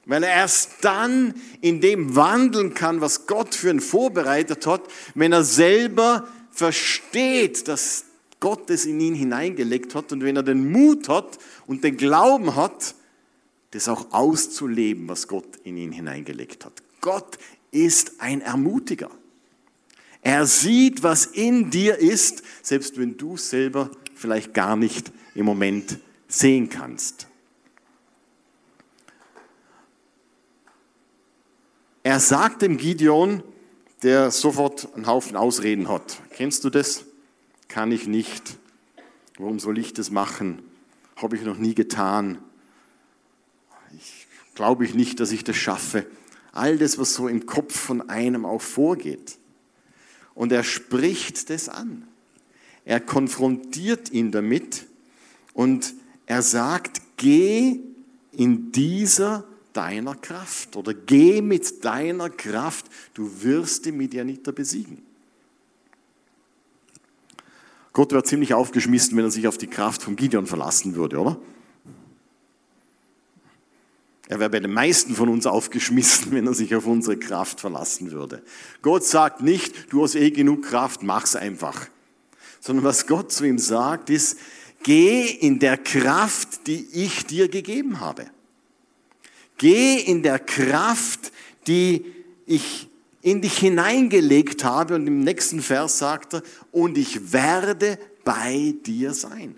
Weil 0.05 0.24
er 0.24 0.33
erst 0.33 0.72
dann 0.81 1.33
in 1.62 1.79
dem 1.79 2.15
wandeln 2.15 2.74
kann, 2.74 3.00
was 3.01 3.25
Gott 3.25 3.55
für 3.55 3.69
ihn 3.69 3.79
vorbereitet 3.79 4.67
hat, 4.67 4.81
wenn 5.15 5.31
er 5.31 5.43
selber 5.43 6.27
versteht, 6.51 7.67
dass 7.67 8.05
Gott 8.39 8.69
es 8.69 8.86
in 8.86 9.00
ihn 9.00 9.15
hineingelegt 9.15 9.95
hat 9.95 10.12
und 10.12 10.22
wenn 10.22 10.36
er 10.36 10.43
den 10.43 10.69
Mut 10.69 11.07
hat 11.07 11.39
und 11.65 11.83
den 11.83 11.95
Glauben 11.95 12.55
hat, 12.55 12.95
das 13.72 13.88
auch 13.88 14.12
auszuleben, 14.12 15.07
was 15.07 15.27
Gott 15.27 15.55
in 15.63 15.77
ihn 15.77 15.93
hineingelegt 15.93 16.65
hat. 16.65 16.83
Gott 17.00 17.38
ist 17.72 18.19
ein 18.19 18.41
Ermutiger. 18.41 19.10
Er 20.22 20.45
sieht, 20.45 21.03
was 21.03 21.25
in 21.25 21.69
dir 21.69 21.98
ist, 21.98 22.43
selbst 22.62 22.98
wenn 22.98 23.17
du 23.17 23.36
selber 23.36 23.89
vielleicht 24.13 24.53
gar 24.53 24.75
nicht 24.75 25.12
im 25.36 25.45
Moment 25.45 26.00
sehen 26.27 26.69
kannst. 26.69 27.27
Er 32.03 32.19
sagt 32.19 32.62
dem 32.62 32.77
Gideon, 32.77 33.43
der 34.03 34.31
sofort 34.31 34.93
einen 34.95 35.07
Haufen 35.07 35.36
Ausreden 35.36 35.88
hat. 35.88 36.19
Kennst 36.31 36.63
du 36.63 36.69
das? 36.69 37.05
kann 37.74 37.91
ich 37.91 38.05
nicht. 38.05 38.60
Warum 39.39 39.57
soll 39.57 39.79
ich 39.79 39.93
das 39.93 40.12
machen? 40.12 40.62
Habe 41.15 41.36
ich 41.36 41.41
noch 41.41 41.57
nie 41.57 41.74
getan. 41.74 42.38
Ich 43.98 44.27
glaube 44.53 44.86
ich 44.86 44.93
nicht, 44.93 45.19
dass 45.19 45.31
ich 45.31 45.43
das 45.43 45.55
schaffe. 45.55 46.05
All 46.51 46.77
das, 46.77 47.00
was 47.00 47.15
so 47.15 47.27
im 47.27 47.48
Kopf 47.48 47.75
von 47.75 48.12
einem 48.12 48.45
auch 48.45 48.62
vorgeht. 48.62 49.39
Und 50.36 50.51
er 50.51 50.63
spricht 50.63 51.50
das 51.50 51.67
an. 51.67 52.07
Er 52.86 53.00
konfrontiert 53.00 54.12
ihn 54.12 54.31
damit 54.31 54.86
und 55.53 55.95
er 56.27 56.43
sagt, 56.43 57.01
geh 57.17 57.79
in 58.31 58.72
dieser 58.72 59.45
deiner 59.74 60.15
Kraft 60.15 60.75
oder 60.75 60.94
geh 60.94 61.42
mit 61.42 61.84
deiner 61.84 62.30
Kraft, 62.30 62.86
du 63.13 63.30
wirst 63.42 63.86
die 63.86 63.92
Midianiter 63.92 64.51
besiegen. 64.51 65.01
Gott 67.92 68.12
wäre 68.12 68.24
ziemlich 68.24 68.53
aufgeschmissen, 68.53 69.15
wenn 69.18 69.25
er 69.25 69.32
sich 69.32 69.48
auf 69.48 69.58
die 69.58 69.68
Kraft 69.68 70.01
von 70.01 70.15
Gideon 70.15 70.48
verlassen 70.48 70.96
würde, 70.96 71.20
oder? 71.20 71.39
Er 74.30 74.39
wäre 74.39 74.50
bei 74.50 74.60
den 74.60 74.74
meisten 74.74 75.15
von 75.15 75.30
uns 75.30 75.46
aufgeschmissen, 75.46 76.32
wenn 76.32 76.48
er 76.48 76.56
sich 76.56 76.74
auf 76.75 76.88
unsere 76.88 77.18
Kraft 77.18 77.60
verlassen 77.60 78.12
würde. 78.12 78.42
Gott 78.82 79.06
sagt 79.06 79.42
nicht, 79.42 79.92
du 79.92 80.03
hast 80.03 80.15
eh 80.15 80.32
genug 80.32 80.63
Kraft, 80.63 81.03
mach's 81.03 81.36
einfach. 81.36 81.88
Sondern 82.60 82.86
was 82.86 83.06
Gott 83.06 83.32
zu 83.32 83.46
ihm 83.46 83.60
sagt, 83.60 84.10
ist, 84.10 84.39
geh 84.82 85.25
in 85.25 85.60
der 85.60 85.77
Kraft, 85.77 86.65
die 86.65 86.88
ich 86.94 87.25
dir 87.27 87.48
gegeben 87.48 88.00
habe. 88.00 88.25
Geh 89.57 90.00
in 90.00 90.24
der 90.24 90.39
Kraft, 90.39 91.31
die 91.67 92.05
ich 92.45 92.89
in 93.22 93.41
dich 93.41 93.57
hineingelegt 93.57 94.63
habe. 94.63 94.95
Und 94.95 95.07
im 95.07 95.22
nächsten 95.22 95.62
Vers 95.62 95.98
sagt 95.98 96.36
er, 96.36 96.43
und 96.72 96.98
ich 96.98 97.33
werde 97.33 97.98
bei 98.24 98.75
dir 98.86 99.13
sein. 99.13 99.55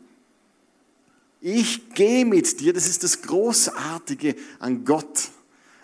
Ich 1.42 1.94
gehe 1.94 2.26
mit 2.26 2.60
dir, 2.60 2.74
das 2.74 2.88
ist 2.88 3.04
das 3.04 3.22
Großartige 3.22 4.36
an 4.60 4.86
Gott. 4.86 5.30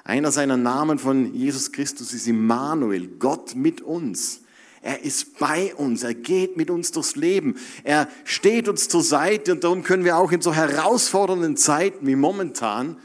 Einer 0.04 0.32
seiner 0.32 0.58
Namen 0.58 0.98
von 0.98 1.36
Jesus 1.36 1.72
Christus 1.72 2.14
ist 2.14 2.28
Immanuel, 2.28 3.08
Gott 3.20 3.54
mit 3.54 3.82
uns. 3.82 4.42
Er 4.82 5.04
ist 5.04 5.38
bei 5.38 5.76
uns, 5.76 6.02
er 6.02 6.16
geht 6.16 6.58
mit 6.58 6.72
uns 6.72 6.92
durchs 6.92 7.16
Leben, 7.16 7.56
er 7.84 8.08
steht 8.24 8.68
uns 8.68 8.90
zur 8.90 9.04
Seite 9.04 9.52
und 9.52 9.64
darum 9.64 9.84
können 9.84 10.04
wir 10.04 10.18
auch 10.18 10.32
in 10.32 10.42
so 10.42 10.56
herausfordernden 10.56 11.56
Zeiten 11.56 12.08
wie 12.08 12.16
momentan 12.16 12.98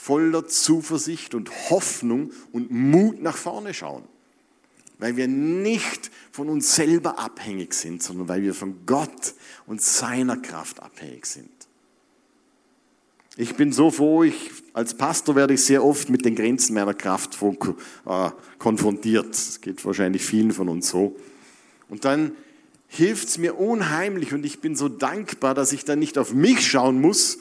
voller 0.00 0.46
Zuversicht 0.46 1.34
und 1.34 1.50
Hoffnung 1.70 2.30
und 2.52 2.70
Mut 2.70 3.20
nach 3.20 3.36
vorne 3.36 3.74
schauen. 3.74 4.04
Weil 4.98 5.16
wir 5.16 5.28
nicht 5.28 6.10
von 6.30 6.48
uns 6.48 6.74
selber 6.74 7.18
abhängig 7.18 7.74
sind, 7.74 8.02
sondern 8.02 8.28
weil 8.28 8.42
wir 8.42 8.54
von 8.54 8.86
Gott 8.86 9.34
und 9.66 9.82
seiner 9.82 10.36
Kraft 10.36 10.80
abhängig 10.80 11.26
sind. 11.26 11.50
Ich 13.36 13.54
bin 13.54 13.72
so 13.72 13.90
froh, 13.90 14.24
ich, 14.24 14.50
als 14.72 14.94
Pastor 14.94 15.36
werde 15.36 15.54
ich 15.54 15.64
sehr 15.64 15.84
oft 15.84 16.08
mit 16.10 16.24
den 16.24 16.34
Grenzen 16.34 16.74
meiner 16.74 16.94
Kraft 16.94 17.38
äh, 17.40 18.30
konfrontiert. 18.58 19.30
Das 19.30 19.60
geht 19.60 19.84
wahrscheinlich 19.84 20.24
vielen 20.24 20.52
von 20.52 20.68
uns 20.68 20.88
so. 20.88 21.16
Und 21.88 22.04
dann 22.04 22.32
hilft 22.86 23.28
es 23.28 23.38
mir 23.38 23.58
unheimlich 23.58 24.32
und 24.32 24.44
ich 24.44 24.60
bin 24.60 24.74
so 24.74 24.88
dankbar, 24.88 25.54
dass 25.54 25.72
ich 25.72 25.84
dann 25.84 25.98
nicht 25.98 26.18
auf 26.18 26.32
mich 26.32 26.66
schauen 26.66 27.00
muss, 27.00 27.38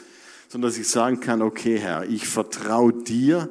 sondern 0.48 0.70
dass 0.70 0.77
ich 0.77 0.88
sagen 0.88 1.20
kann, 1.20 1.42
okay 1.42 1.77
Herr, 1.77 2.08
ich 2.10 2.27
vertraue 2.27 2.94
dir, 2.94 3.50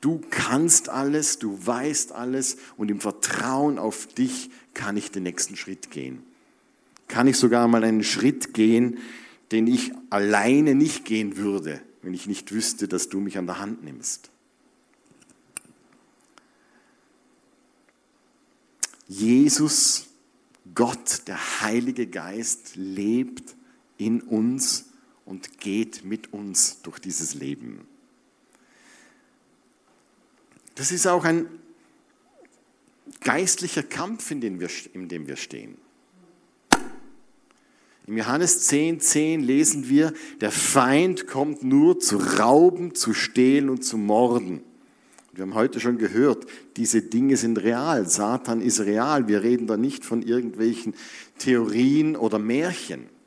du 0.00 0.20
kannst 0.30 0.88
alles, 0.88 1.38
du 1.38 1.58
weißt 1.64 2.12
alles 2.12 2.56
und 2.76 2.90
im 2.90 3.00
Vertrauen 3.00 3.78
auf 3.78 4.06
dich 4.06 4.50
kann 4.74 4.96
ich 4.96 5.10
den 5.10 5.24
nächsten 5.24 5.56
Schritt 5.56 5.90
gehen. 5.90 6.22
Kann 7.08 7.26
ich 7.26 7.36
sogar 7.36 7.66
mal 7.68 7.84
einen 7.84 8.04
Schritt 8.04 8.54
gehen, 8.54 8.98
den 9.52 9.66
ich 9.66 9.92
alleine 10.10 10.74
nicht 10.74 11.04
gehen 11.04 11.36
würde, 11.36 11.80
wenn 12.02 12.14
ich 12.14 12.26
nicht 12.26 12.52
wüsste, 12.52 12.88
dass 12.88 13.08
du 13.08 13.20
mich 13.20 13.36
an 13.36 13.46
der 13.46 13.58
Hand 13.58 13.82
nimmst. 13.84 14.30
Jesus, 19.08 20.06
Gott, 20.72 21.22
der 21.26 21.62
Heilige 21.62 22.06
Geist, 22.06 22.76
lebt 22.76 23.56
in 23.98 24.20
uns 24.20 24.89
und 25.30 25.60
geht 25.60 26.04
mit 26.04 26.32
uns 26.32 26.82
durch 26.82 26.98
dieses 26.98 27.34
Leben. 27.34 27.86
Das 30.74 30.90
ist 30.90 31.06
auch 31.06 31.24
ein 31.24 31.46
geistlicher 33.20 33.84
Kampf, 33.84 34.32
in 34.32 34.40
dem 34.40 34.58
wir, 34.58 34.68
in 34.92 35.08
dem 35.08 35.28
wir 35.28 35.36
stehen. 35.36 35.76
Im 38.08 38.16
Johannes 38.16 38.62
10, 38.66 38.98
10 38.98 39.40
lesen 39.42 39.88
wir, 39.88 40.12
der 40.40 40.50
Feind 40.50 41.28
kommt 41.28 41.62
nur 41.62 42.00
zu 42.00 42.16
rauben, 42.16 42.96
zu 42.96 43.14
stehlen 43.14 43.70
und 43.70 43.84
zu 43.84 43.98
morden. 43.98 44.62
wir 45.32 45.42
haben 45.42 45.54
heute 45.54 45.78
schon 45.78 45.96
gehört, 45.96 46.44
diese 46.76 47.02
Dinge 47.02 47.36
sind 47.36 47.62
real. 47.62 48.08
Satan 48.08 48.60
ist 48.60 48.80
real. 48.80 49.28
Wir 49.28 49.44
reden 49.44 49.68
da 49.68 49.76
nicht 49.76 50.04
von 50.04 50.22
irgendwelchen 50.22 50.94
Theorien 51.38 52.16
oder 52.16 52.40
Märchen. 52.40 53.19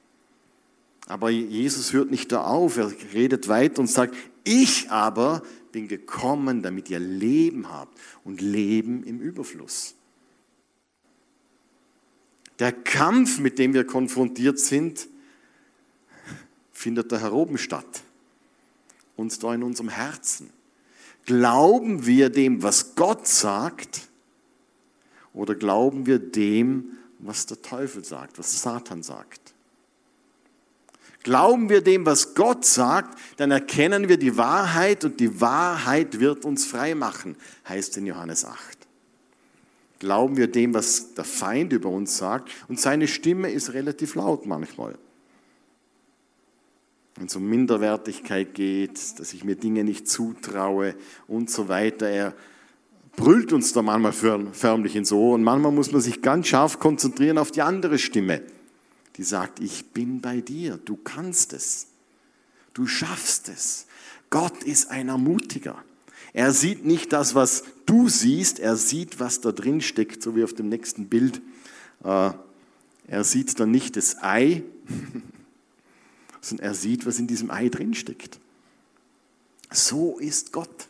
Aber 1.08 1.30
Jesus 1.30 1.94
hört 1.94 2.12
nicht 2.12 2.32
da 2.32 2.44
auf. 2.44 2.78
Er 2.78 2.92
redet 3.14 3.48
weiter 3.48 3.80
und 3.80 3.88
sagt, 3.88 4.16
ich 4.44 4.90
aber 4.90 5.44
bin 5.72 5.88
gekommen, 5.88 6.62
damit 6.62 6.90
ihr 6.90 7.00
Leben 7.00 7.70
habt 7.70 7.98
und 8.24 8.42
Leben 8.42 9.04
im 9.04 9.20
Überfluss. 9.20 9.96
Der 12.60 12.72
Kampf, 12.72 13.40
mit 13.40 13.60
dem 13.60 13.74
wir 13.74 13.86
konfrontiert 13.86 14.60
sind, 14.60 15.08
findet 16.72 17.12
da 17.12 17.18
heroben 17.18 17.58
statt. 17.58 18.04
Uns 19.16 19.40
da 19.40 19.54
in 19.54 19.64
unserem 19.64 19.90
Herzen. 19.90 20.50
Glauben 21.26 22.06
wir 22.06 22.30
dem, 22.30 22.64
was 22.64 22.96
Gott 22.96 23.28
sagt, 23.28 24.08
oder 25.34 25.56
glauben 25.56 26.06
wir 26.06 26.20
dem, 26.20 26.98
was 27.20 27.46
der 27.46 27.62
Teufel 27.62 28.04
sagt, 28.04 28.38
was 28.38 28.62
Satan 28.62 29.02
sagt? 29.02 29.43
Glauben 31.24 31.70
wir 31.70 31.82
dem, 31.82 32.06
was 32.06 32.36
Gott 32.36 32.66
sagt, 32.66 33.18
dann 33.38 33.52
erkennen 33.52 34.10
wir 34.10 34.18
die 34.18 34.38
Wahrheit 34.38 35.06
und 35.06 35.20
die 35.20 35.40
Wahrheit 35.40 36.20
wird 36.20 36.44
uns 36.44 36.66
frei 36.66 36.96
machen, 36.96 37.38
heißt 37.68 37.98
in 37.98 38.06
Johannes 38.06 38.46
8 38.46 38.84
glauben 40.04 40.36
wir 40.36 40.48
dem, 40.48 40.74
was 40.74 41.14
der 41.14 41.24
Feind 41.24 41.72
über 41.72 41.88
uns 41.88 42.18
sagt. 42.18 42.50
Und 42.68 42.78
seine 42.78 43.08
Stimme 43.08 43.50
ist 43.50 43.74
relativ 43.74 44.16
laut 44.16 44.46
manchmal. 44.46 44.96
Wenn 47.16 47.28
es 47.28 47.36
um 47.38 47.48
Minderwertigkeit 47.48 48.54
geht, 48.54 49.00
dass 49.18 49.34
ich 49.34 49.46
mir 49.46 49.56
Dinge 49.56 49.86
nicht 49.86 50.10
zutraue 50.10 50.96
und 51.26 51.50
so 51.50 51.70
weiter. 51.70 52.10
Er 52.10 52.34
brüllt 53.16 53.54
uns 53.54 53.72
da 53.72 53.82
manchmal 53.82 54.12
förmlich 54.52 54.98
ins 54.98 55.14
Ohr 55.14 55.36
und 55.36 55.44
manchmal 55.44 55.72
muss 55.72 55.94
man 55.94 56.02
sich 56.02 56.22
ganz 56.22 56.48
scharf 56.48 56.80
konzentrieren 56.80 57.38
auf 57.38 57.52
die 57.52 57.62
andere 57.62 57.98
Stimme, 57.98 58.42
die 59.18 59.24
sagt, 59.24 59.60
ich 59.60 59.92
bin 59.92 60.22
bei 60.22 60.42
dir, 60.42 60.78
du 60.78 60.96
kannst 60.98 61.54
es, 61.54 61.88
du 62.74 62.88
schaffst 62.88 63.50
es. 63.50 63.86
Gott 64.30 64.64
ist 64.64 64.90
ein 64.90 65.10
Ermutiger. 65.10 65.84
Er 66.34 66.52
sieht 66.52 66.84
nicht 66.84 67.14
das, 67.14 67.36
was 67.36 67.64
du 67.86 68.10
siehst, 68.10 68.60
er 68.60 68.76
sieht, 68.76 69.20
was 69.20 69.42
da 69.42 69.52
drin 69.52 69.82
steckt, 69.82 70.24
so 70.24 70.36
wie 70.36 70.44
auf 70.44 70.54
dem 70.54 70.70
nächsten 70.70 71.08
Bild. 71.08 71.42
Äh, 72.04 72.32
er 73.08 73.24
sieht 73.24 73.60
dann 73.60 73.70
nicht 73.70 73.96
das 73.96 74.18
Ei, 74.24 74.64
sondern 76.42 76.66
er 76.66 76.74
sieht, 76.74 77.06
was 77.06 77.20
in 77.20 77.28
diesem 77.28 77.52
Ei 77.52 77.70
drin 77.70 77.94
steckt. 77.94 78.40
So 79.72 80.18
ist 80.18 80.52
Gott. 80.52 80.88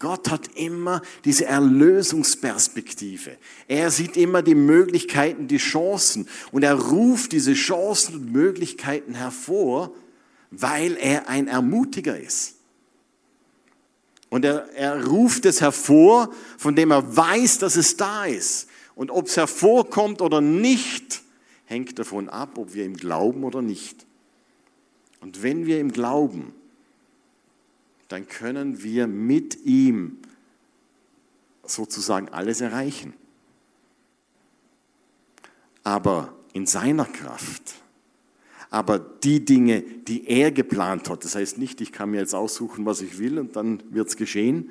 Gott 0.00 0.30
hat 0.30 0.48
immer 0.56 1.02
diese 1.26 1.44
Erlösungsperspektive. 1.44 3.36
Er 3.68 3.90
sieht 3.90 4.16
immer 4.16 4.42
die 4.42 4.54
Möglichkeiten, 4.54 5.46
die 5.46 5.58
Chancen 5.58 6.26
und 6.50 6.64
er 6.64 6.74
ruft 6.74 7.32
diese 7.32 7.52
Chancen 7.52 8.14
und 8.16 8.32
Möglichkeiten 8.32 9.14
hervor, 9.14 9.94
weil 10.50 10.96
er 10.96 11.28
ein 11.28 11.48
Ermutiger 11.48 12.18
ist. 12.18 12.54
Und 14.30 14.44
er, 14.46 14.70
er 14.74 15.06
ruft 15.06 15.44
es 15.44 15.60
hervor, 15.60 16.30
von 16.56 16.74
dem 16.74 16.92
er 16.92 17.16
weiß, 17.16 17.58
dass 17.58 17.76
es 17.76 17.96
da 17.98 18.24
ist. 18.24 18.68
Und 18.94 19.10
ob 19.10 19.26
es 19.26 19.36
hervorkommt 19.36 20.22
oder 20.22 20.40
nicht, 20.40 21.20
hängt 21.66 21.98
davon 21.98 22.30
ab, 22.30 22.56
ob 22.56 22.72
wir 22.72 22.86
ihm 22.86 22.96
glauben 22.96 23.44
oder 23.44 23.60
nicht. 23.60 24.06
Und 25.20 25.42
wenn 25.42 25.66
wir 25.66 25.78
ihm 25.78 25.92
glauben, 25.92 26.54
dann 28.10 28.28
können 28.28 28.82
wir 28.82 29.06
mit 29.06 29.64
ihm 29.64 30.18
sozusagen 31.64 32.28
alles 32.28 32.60
erreichen. 32.60 33.14
Aber 35.82 36.36
in 36.52 36.66
seiner 36.66 37.06
Kraft 37.06 37.80
aber 38.70 39.00
die 39.00 39.44
Dinge, 39.44 39.82
die 39.82 40.28
er 40.28 40.52
geplant 40.52 41.10
hat, 41.10 41.24
das 41.24 41.34
heißt 41.34 41.58
nicht, 41.58 41.80
ich 41.80 41.90
kann 41.90 42.12
mir 42.12 42.18
jetzt 42.18 42.34
aussuchen, 42.34 42.86
was 42.86 43.02
ich 43.02 43.18
will 43.18 43.38
und 43.38 43.56
dann 43.56 43.82
wird 43.90 44.08
es 44.08 44.16
geschehen, 44.16 44.70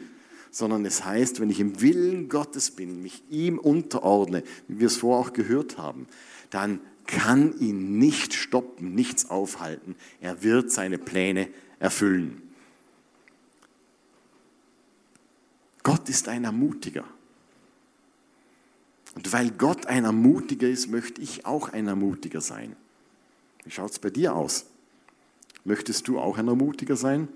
sondern 0.52 0.86
es 0.86 1.04
heißt, 1.04 1.42
wenn 1.42 1.50
ich 1.50 1.60
im 1.60 1.82
Willen 1.82 2.30
Gottes 2.30 2.72
bin, 2.72 3.04
mich 3.04 3.24
ihm 3.30 3.60
unterordne, 3.60 4.44
wie 4.68 4.80
wir 4.80 4.88
es 4.88 4.98
vorher 4.98 5.28
auch 5.28 5.34
gehört 5.34 5.78
haben, 5.78 6.08
dann 6.50 6.80
kann 7.06 7.60
ihn 7.60 8.00
nicht 8.00 8.34
stoppen, 8.34 8.96
nichts 8.96 9.30
aufhalten. 9.30 9.96
Er 10.22 10.44
wird 10.44 10.72
seine 10.72 10.98
Pläne 10.98 11.50
erfüllen. 11.80 12.49
Gott 15.90 16.08
ist 16.08 16.28
ein 16.28 16.44
Ermutiger. 16.44 17.04
Und 19.16 19.34
weil 19.34 19.50
Gott 19.50 19.88
ein 19.88 20.06
Ermutiger 20.06 20.70
ist, 20.70 20.88
möchte 20.88 21.20
ich 21.20 21.48
auch 21.48 21.70
ein 21.70 21.88
Ermutiger 21.88 22.42
sein. 22.42 22.76
Wie 23.64 23.72
schaut 23.72 23.90
es 23.90 23.98
bei 23.98 24.12
dir 24.12 24.36
aus? 24.36 24.68
Möchtest 25.66 26.08
du 26.08 26.20
auch 26.20 26.38
ein 26.38 26.48
Ermutiger 26.48 26.96
sein? 26.96 27.28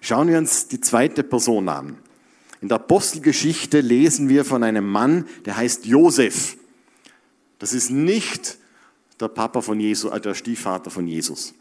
Schauen 0.00 0.28
wir 0.28 0.38
uns 0.38 0.66
die 0.68 0.80
zweite 0.80 1.22
Person 1.22 1.68
an. 1.68 1.98
In 2.62 2.68
der 2.68 2.76
Apostelgeschichte 2.76 3.82
lesen 3.82 4.30
wir 4.30 4.46
von 4.46 4.62
einem 4.62 4.90
Mann, 4.90 5.26
der 5.44 5.58
heißt 5.58 5.84
Josef. 5.84 6.56
Das 7.58 7.74
ist 7.74 7.90
nicht 7.90 8.56
der 9.20 9.28
Papa 9.28 9.60
von 9.60 9.78
Jesus, 9.78 10.10
äh, 10.10 10.20
der 10.22 10.34
Stiefvater 10.34 10.90
von 10.90 11.06
Jesus, 11.06 11.52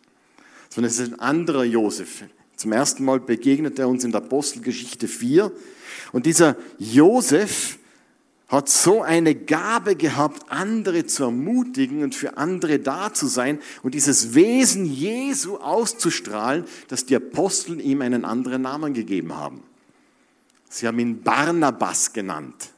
sondern 0.70 0.90
es 0.90 0.98
ist 0.98 1.12
ein 1.12 1.20
anderer 1.20 1.64
Josef. 1.64 2.24
Zum 2.60 2.72
ersten 2.72 3.06
Mal 3.06 3.20
begegnet 3.20 3.78
er 3.78 3.88
uns 3.88 4.04
in 4.04 4.12
der 4.12 4.20
Apostelgeschichte 4.20 5.08
4. 5.08 5.50
Und 6.12 6.26
dieser 6.26 6.56
Josef 6.78 7.78
hat 8.48 8.68
so 8.68 9.00
eine 9.00 9.34
Gabe 9.34 9.96
gehabt, 9.96 10.52
andere 10.52 11.06
zu 11.06 11.24
ermutigen 11.24 12.02
und 12.02 12.14
für 12.14 12.36
andere 12.36 12.78
da 12.78 13.14
zu 13.14 13.28
sein 13.28 13.60
und 13.82 13.94
dieses 13.94 14.34
Wesen 14.34 14.84
Jesu 14.84 15.56
auszustrahlen, 15.56 16.66
dass 16.88 17.06
die 17.06 17.16
Apostel 17.16 17.80
ihm 17.80 18.02
einen 18.02 18.26
anderen 18.26 18.60
Namen 18.60 18.92
gegeben 18.92 19.34
haben. 19.34 19.62
Sie 20.68 20.86
haben 20.86 20.98
ihn 20.98 21.22
Barnabas 21.22 22.12
genannt. 22.12 22.74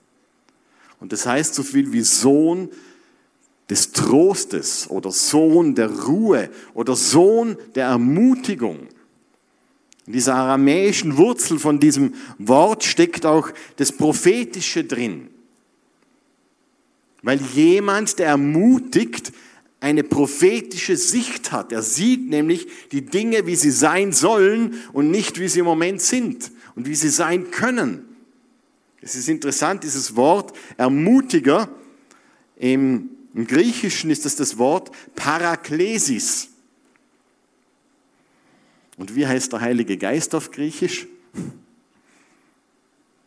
Und 1.00 1.12
das 1.12 1.26
heißt 1.26 1.56
so 1.56 1.64
viel 1.64 1.92
wie 1.92 2.02
Sohn 2.02 2.68
des 3.68 3.90
Trostes 3.90 4.88
oder 4.88 5.10
Sohn 5.10 5.74
der 5.74 5.90
Ruhe 5.90 6.50
oder 6.72 6.94
Sohn 6.94 7.56
der 7.74 7.86
Ermutigung. 7.86 8.86
In 10.12 10.16
dieser 10.18 10.34
aramäischen 10.34 11.16
Wurzel 11.16 11.58
von 11.58 11.80
diesem 11.80 12.12
Wort 12.36 12.84
steckt 12.84 13.24
auch 13.24 13.48
das 13.76 13.92
Prophetische 13.92 14.84
drin. 14.84 15.28
Weil 17.22 17.40
jemand, 17.54 18.18
der 18.18 18.26
ermutigt, 18.26 19.32
eine 19.80 20.04
prophetische 20.04 20.98
Sicht 20.98 21.50
hat. 21.50 21.72
Er 21.72 21.80
sieht 21.80 22.28
nämlich 22.28 22.66
die 22.92 23.06
Dinge, 23.06 23.46
wie 23.46 23.56
sie 23.56 23.70
sein 23.70 24.12
sollen 24.12 24.74
und 24.92 25.10
nicht, 25.10 25.40
wie 25.40 25.48
sie 25.48 25.60
im 25.60 25.64
Moment 25.64 26.02
sind 26.02 26.52
und 26.76 26.86
wie 26.86 26.94
sie 26.94 27.08
sein 27.08 27.50
können. 27.50 28.04
Es 29.00 29.14
ist 29.14 29.30
interessant, 29.30 29.82
dieses 29.82 30.14
Wort 30.14 30.52
Ermutiger, 30.76 31.70
im, 32.58 33.08
Griechischen 33.46 34.10
ist 34.10 34.26
das 34.26 34.36
das 34.36 34.58
Wort 34.58 34.90
Paraklesis. 35.16 36.51
Und 38.96 39.14
wie 39.14 39.26
heißt 39.26 39.52
der 39.52 39.60
Heilige 39.60 39.96
Geist 39.96 40.34
auf 40.34 40.50
Griechisch? 40.50 41.06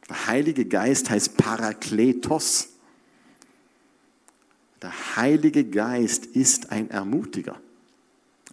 Der 0.07 0.27
Heilige 0.27 0.65
Geist 0.65 1.09
heißt 1.09 1.37
Parakletos. 1.37 2.69
Der 4.81 5.15
Heilige 5.15 5.63
Geist 5.63 6.27
ist 6.27 6.71
ein 6.71 6.91
Ermutiger. 6.91 7.59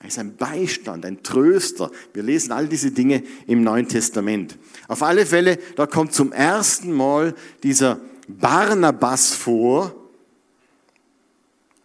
Er 0.00 0.08
ist 0.08 0.18
ein 0.18 0.36
Beistand, 0.36 1.04
ein 1.04 1.22
Tröster. 1.22 1.90
Wir 2.12 2.22
lesen 2.22 2.52
all 2.52 2.66
diese 2.66 2.90
Dinge 2.90 3.22
im 3.46 3.62
Neuen 3.62 3.86
Testament. 3.86 4.58
Auf 4.88 5.02
alle 5.02 5.26
Fälle, 5.26 5.58
da 5.76 5.86
kommt 5.86 6.12
zum 6.12 6.32
ersten 6.32 6.92
Mal 6.92 7.34
dieser 7.62 8.00
Barnabas 8.26 9.34
vor 9.34 10.01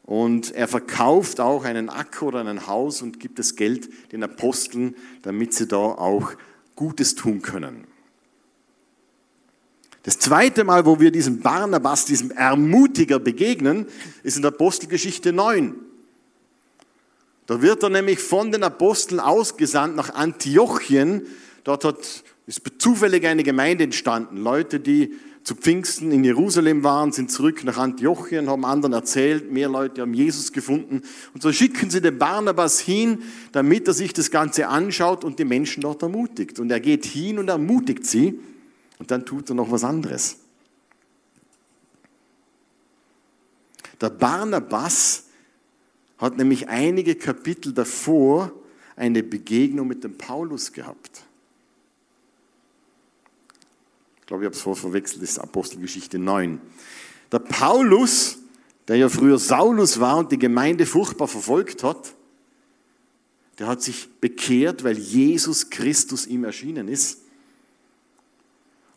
und 0.08 0.56
er 0.56 0.70
verkauft 0.70 1.42
auch 1.42 1.66
einen 1.66 1.90
Acker 1.90 2.28
oder 2.28 2.40
ein 2.40 2.66
Haus 2.66 3.02
und 3.02 3.20
gibt 3.20 3.40
das 3.40 3.58
Geld 3.58 3.90
den 4.14 4.24
Aposteln, 4.24 4.96
damit 5.22 5.54
sie 5.54 5.68
da 5.68 5.76
auch 5.76 6.32
Gutes 6.78 7.14
tun 7.16 7.42
können. 7.42 7.86
Das 10.04 10.18
zweite 10.18 10.64
Mal, 10.64 10.86
wo 10.86 11.02
wir 11.02 11.12
diesem 11.12 11.42
Barnabas, 11.42 12.06
diesem 12.06 12.32
Ermutiger 12.32 13.20
begegnen, 13.20 13.86
ist 14.24 14.38
in 14.38 14.44
der 14.44 14.54
Apostelgeschichte 14.54 15.34
9. 15.34 15.76
Da 17.46 17.62
wird 17.62 17.84
er 17.84 17.90
nämlich 17.90 18.20
von 18.20 18.54
den 18.54 18.64
Aposteln 18.64 19.20
ausgesandt 19.20 19.98
nach 19.98 20.16
Antiochien. 20.16 21.24
Dort 21.66 21.84
hat, 21.84 22.24
ist 22.46 22.62
zufällig 22.78 23.26
eine 23.26 23.44
Gemeinde 23.44 23.84
entstanden. 23.84 24.38
Leute, 24.38 24.80
die 24.80 25.14
zu 25.48 25.56
Pfingsten 25.56 26.12
in 26.12 26.26
Jerusalem 26.26 26.84
waren, 26.84 27.14
sind 27.14 27.32
zurück 27.32 27.64
nach 27.64 27.78
Antiochien, 27.78 28.50
haben 28.50 28.66
anderen 28.66 28.92
erzählt, 28.92 29.50
mehr 29.50 29.70
Leute 29.70 30.02
haben 30.02 30.14
Jesus 30.14 30.52
gefunden. 30.52 31.04
Und 31.34 31.42
so 31.42 31.54
schicken 31.54 31.90
sie 31.90 32.02
den 32.02 32.18
Barnabas 32.18 32.82
hin, 32.82 33.24
damit 33.54 33.88
er 33.88 33.94
sich 33.94 34.12
das 34.12 34.30
Ganze 34.30 34.68
anschaut 34.68 35.24
und 35.24 35.40
die 35.40 35.46
Menschen 35.46 35.80
dort 35.80 36.02
ermutigt. 36.02 36.60
Und 36.60 36.70
er 36.70 36.82
geht 36.82 37.06
hin 37.06 37.40
und 37.40 37.48
ermutigt 37.48 38.06
sie. 38.06 38.38
Und 39.00 39.10
dann 39.10 39.26
tut 39.26 39.48
er 39.48 39.56
noch 39.56 39.72
was 39.72 39.86
anderes. 39.86 40.40
Der 44.02 44.10
Barnabas 44.10 45.28
hat 46.18 46.36
nämlich 46.36 46.68
einige 46.68 47.16
Kapitel 47.16 47.72
davor 47.72 48.52
eine 48.98 49.24
Begegnung 49.24 49.88
mit 49.88 50.04
dem 50.04 50.18
Paulus 50.18 50.74
gehabt. 50.74 51.22
Ich 54.28 54.30
glaube, 54.30 54.44
ich 54.44 54.48
habe 54.48 54.56
es 54.58 54.62
vorher 54.62 54.82
verwechselt, 54.82 55.24
das 55.24 55.30
ist 55.30 55.40
Apostelgeschichte 55.40 56.20
9. 56.20 56.60
Der 57.32 57.40
Paulus, 57.40 58.40
der 58.90 58.98
ja 58.98 59.08
früher 59.08 59.40
Saulus 59.40 60.02
war 60.02 60.18
und 60.18 60.34
die 60.34 60.38
Gemeinde 60.38 60.86
furchtbar 60.86 61.30
verfolgt 61.30 61.82
hat, 61.82 62.14
der 63.58 63.68
hat 63.68 63.82
sich 63.82 64.10
bekehrt, 64.20 64.84
weil 64.84 64.98
Jesus 64.98 65.70
Christus 65.70 66.28
ihm 66.28 66.44
erschienen 66.44 66.90
ist. 66.90 67.22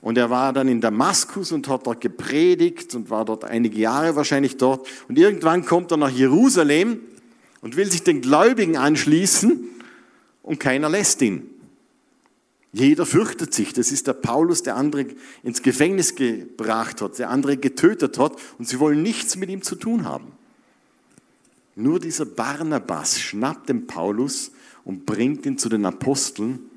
Und 0.00 0.18
er 0.18 0.30
war 0.30 0.52
dann 0.52 0.66
in 0.66 0.80
Damaskus 0.80 1.52
und 1.52 1.68
hat 1.68 1.86
dort 1.86 2.00
gepredigt 2.00 2.96
und 2.96 3.08
war 3.08 3.24
dort 3.24 3.44
einige 3.44 3.78
Jahre 3.78 4.16
wahrscheinlich 4.16 4.56
dort. 4.56 4.88
Und 5.06 5.16
irgendwann 5.16 5.64
kommt 5.64 5.92
er 5.92 5.96
nach 5.96 6.10
Jerusalem 6.10 7.02
und 7.60 7.76
will 7.76 7.88
sich 7.88 8.02
den 8.02 8.20
Gläubigen 8.20 8.76
anschließen 8.76 9.62
und 10.42 10.58
keiner 10.58 10.88
lässt 10.88 11.22
ihn. 11.22 11.59
Jeder 12.72 13.04
fürchtet 13.04 13.52
sich. 13.52 13.72
Das 13.72 13.90
ist 13.90 14.06
der 14.06 14.12
Paulus, 14.12 14.62
der 14.62 14.76
andere 14.76 15.06
ins 15.42 15.62
Gefängnis 15.62 16.14
gebracht 16.14 17.02
hat, 17.02 17.18
der 17.18 17.30
andere 17.30 17.56
getötet 17.56 18.18
hat 18.18 18.36
und 18.58 18.68
sie 18.68 18.78
wollen 18.78 19.02
nichts 19.02 19.36
mit 19.36 19.50
ihm 19.50 19.62
zu 19.62 19.74
tun 19.74 20.04
haben. 20.04 20.32
Nur 21.74 21.98
dieser 21.98 22.26
Barnabas 22.26 23.18
schnappt 23.18 23.68
den 23.68 23.86
Paulus 23.86 24.52
und 24.84 25.06
bringt 25.06 25.46
ihn 25.46 25.58
zu 25.58 25.68
den 25.68 25.84
Aposteln 25.84 26.70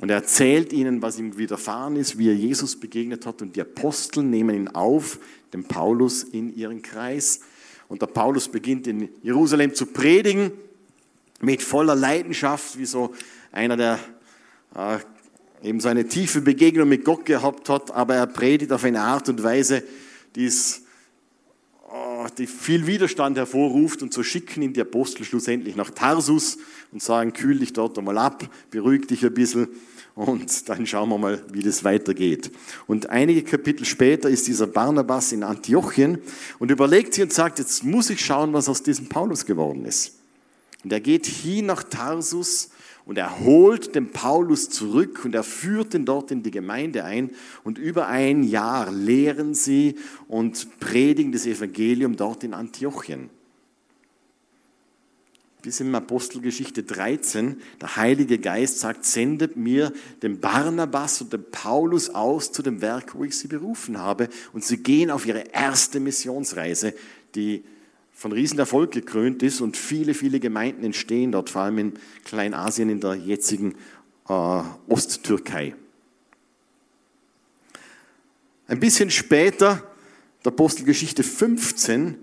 und 0.00 0.08
er 0.08 0.16
erzählt 0.16 0.72
ihnen, 0.72 1.02
was 1.02 1.18
ihm 1.18 1.36
widerfahren 1.36 1.96
ist, 1.96 2.16
wie 2.16 2.28
er 2.28 2.34
Jesus 2.34 2.80
begegnet 2.80 3.26
hat. 3.26 3.42
Und 3.42 3.54
die 3.54 3.60
Apostel 3.60 4.22
nehmen 4.22 4.56
ihn 4.56 4.68
auf, 4.68 5.18
den 5.52 5.64
Paulus, 5.64 6.22
in 6.22 6.56
ihren 6.56 6.80
Kreis. 6.80 7.40
Und 7.86 8.00
der 8.00 8.06
Paulus 8.06 8.48
beginnt 8.48 8.86
in 8.86 9.10
Jerusalem 9.22 9.74
zu 9.74 9.84
predigen, 9.84 10.52
mit 11.42 11.60
voller 11.60 11.94
Leidenschaft, 11.94 12.78
wie 12.78 12.86
so 12.86 13.14
einer, 13.52 13.76
der 13.76 13.98
äh, 14.74 14.98
eben 15.62 15.80
seine 15.80 16.06
tiefe 16.06 16.40
Begegnung 16.40 16.88
mit 16.88 17.04
Gott 17.04 17.24
gehabt 17.26 17.68
hat. 17.68 17.90
Aber 17.90 18.14
er 18.14 18.26
predigt 18.26 18.72
auf 18.72 18.84
eine 18.84 19.00
Art 19.00 19.28
und 19.28 19.42
Weise, 19.42 19.82
die 20.34 20.46
es 20.46 20.82
oh, 21.90 22.26
die 22.38 22.46
viel 22.46 22.86
Widerstand 22.86 23.36
hervorruft 23.36 24.02
und 24.02 24.12
so 24.12 24.22
schicken 24.22 24.62
ihn 24.62 24.72
die 24.72 24.80
Apostel 24.80 25.24
schlussendlich 25.24 25.76
nach 25.76 25.90
Tarsus 25.90 26.58
und 26.92 27.02
sagen, 27.02 27.32
kühl 27.32 27.58
dich 27.58 27.72
dort 27.72 27.98
einmal 27.98 28.18
ab, 28.18 28.48
beruhig 28.70 29.06
dich 29.06 29.24
ein 29.24 29.34
bisschen 29.34 29.68
und 30.14 30.68
dann 30.68 30.86
schauen 30.86 31.08
wir 31.08 31.18
mal, 31.18 31.42
wie 31.50 31.62
das 31.62 31.84
weitergeht. 31.84 32.50
Und 32.86 33.08
einige 33.08 33.42
Kapitel 33.42 33.84
später 33.84 34.28
ist 34.28 34.46
dieser 34.46 34.66
Barnabas 34.66 35.32
in 35.32 35.42
Antiochien 35.42 36.18
und 36.58 36.70
überlegt 36.70 37.14
sich 37.14 37.22
und 37.22 37.32
sagt, 37.32 37.58
jetzt 37.58 37.84
muss 37.84 38.10
ich 38.10 38.24
schauen, 38.24 38.52
was 38.52 38.68
aus 38.68 38.82
diesem 38.82 39.08
Paulus 39.08 39.46
geworden 39.46 39.84
ist. 39.84 40.16
Und 40.82 40.92
er 40.92 41.00
geht 41.00 41.26
hin 41.26 41.66
nach 41.66 41.82
Tarsus 41.82 42.70
und 43.10 43.18
er 43.18 43.40
holt 43.40 43.96
den 43.96 44.12
Paulus 44.12 44.70
zurück 44.70 45.24
und 45.24 45.34
er 45.34 45.42
führt 45.42 45.94
ihn 45.94 46.04
dort 46.04 46.30
in 46.30 46.44
die 46.44 46.52
Gemeinde 46.52 47.02
ein 47.02 47.30
und 47.64 47.76
über 47.76 48.06
ein 48.06 48.44
Jahr 48.44 48.92
lehren 48.92 49.52
sie 49.52 49.96
und 50.28 50.78
predigen 50.78 51.32
das 51.32 51.44
Evangelium 51.44 52.14
dort 52.14 52.44
in 52.44 52.54
Antiochien 52.54 53.28
bis 55.60 55.80
in 55.80 55.92
Apostelgeschichte 55.92 56.84
13, 56.84 57.60
der 57.80 57.96
Heilige 57.96 58.38
Geist 58.38 58.78
sagt, 58.78 59.04
sendet 59.04 59.56
mir 59.56 59.92
den 60.22 60.38
Barnabas 60.38 61.20
und 61.20 61.32
den 61.32 61.50
Paulus 61.50 62.10
aus 62.10 62.52
zu 62.52 62.62
dem 62.62 62.80
Werk, 62.80 63.16
wo 63.16 63.24
ich 63.24 63.36
sie 63.36 63.48
berufen 63.48 63.98
habe. 63.98 64.28
Und 64.52 64.64
sie 64.64 64.78
gehen 64.78 65.10
auf 65.10 65.26
ihre 65.26 65.44
erste 65.52 65.98
Missionsreise, 66.00 66.94
die 67.34 67.64
von 68.20 68.32
Riesenerfolg 68.32 68.90
gekrönt 68.90 69.42
ist 69.42 69.62
und 69.62 69.78
viele, 69.78 70.12
viele 70.12 70.40
Gemeinden 70.40 70.84
entstehen 70.84 71.32
dort, 71.32 71.48
vor 71.48 71.62
allem 71.62 71.78
in 71.78 71.92
Kleinasien, 72.26 72.90
in 72.90 73.00
der 73.00 73.14
jetzigen 73.14 73.76
äh, 74.28 74.62
Osttürkei. 74.88 75.74
Ein 78.66 78.78
bisschen 78.78 79.10
später, 79.10 79.82
der 80.44 80.52
Apostelgeschichte 80.52 81.22
15, 81.22 82.18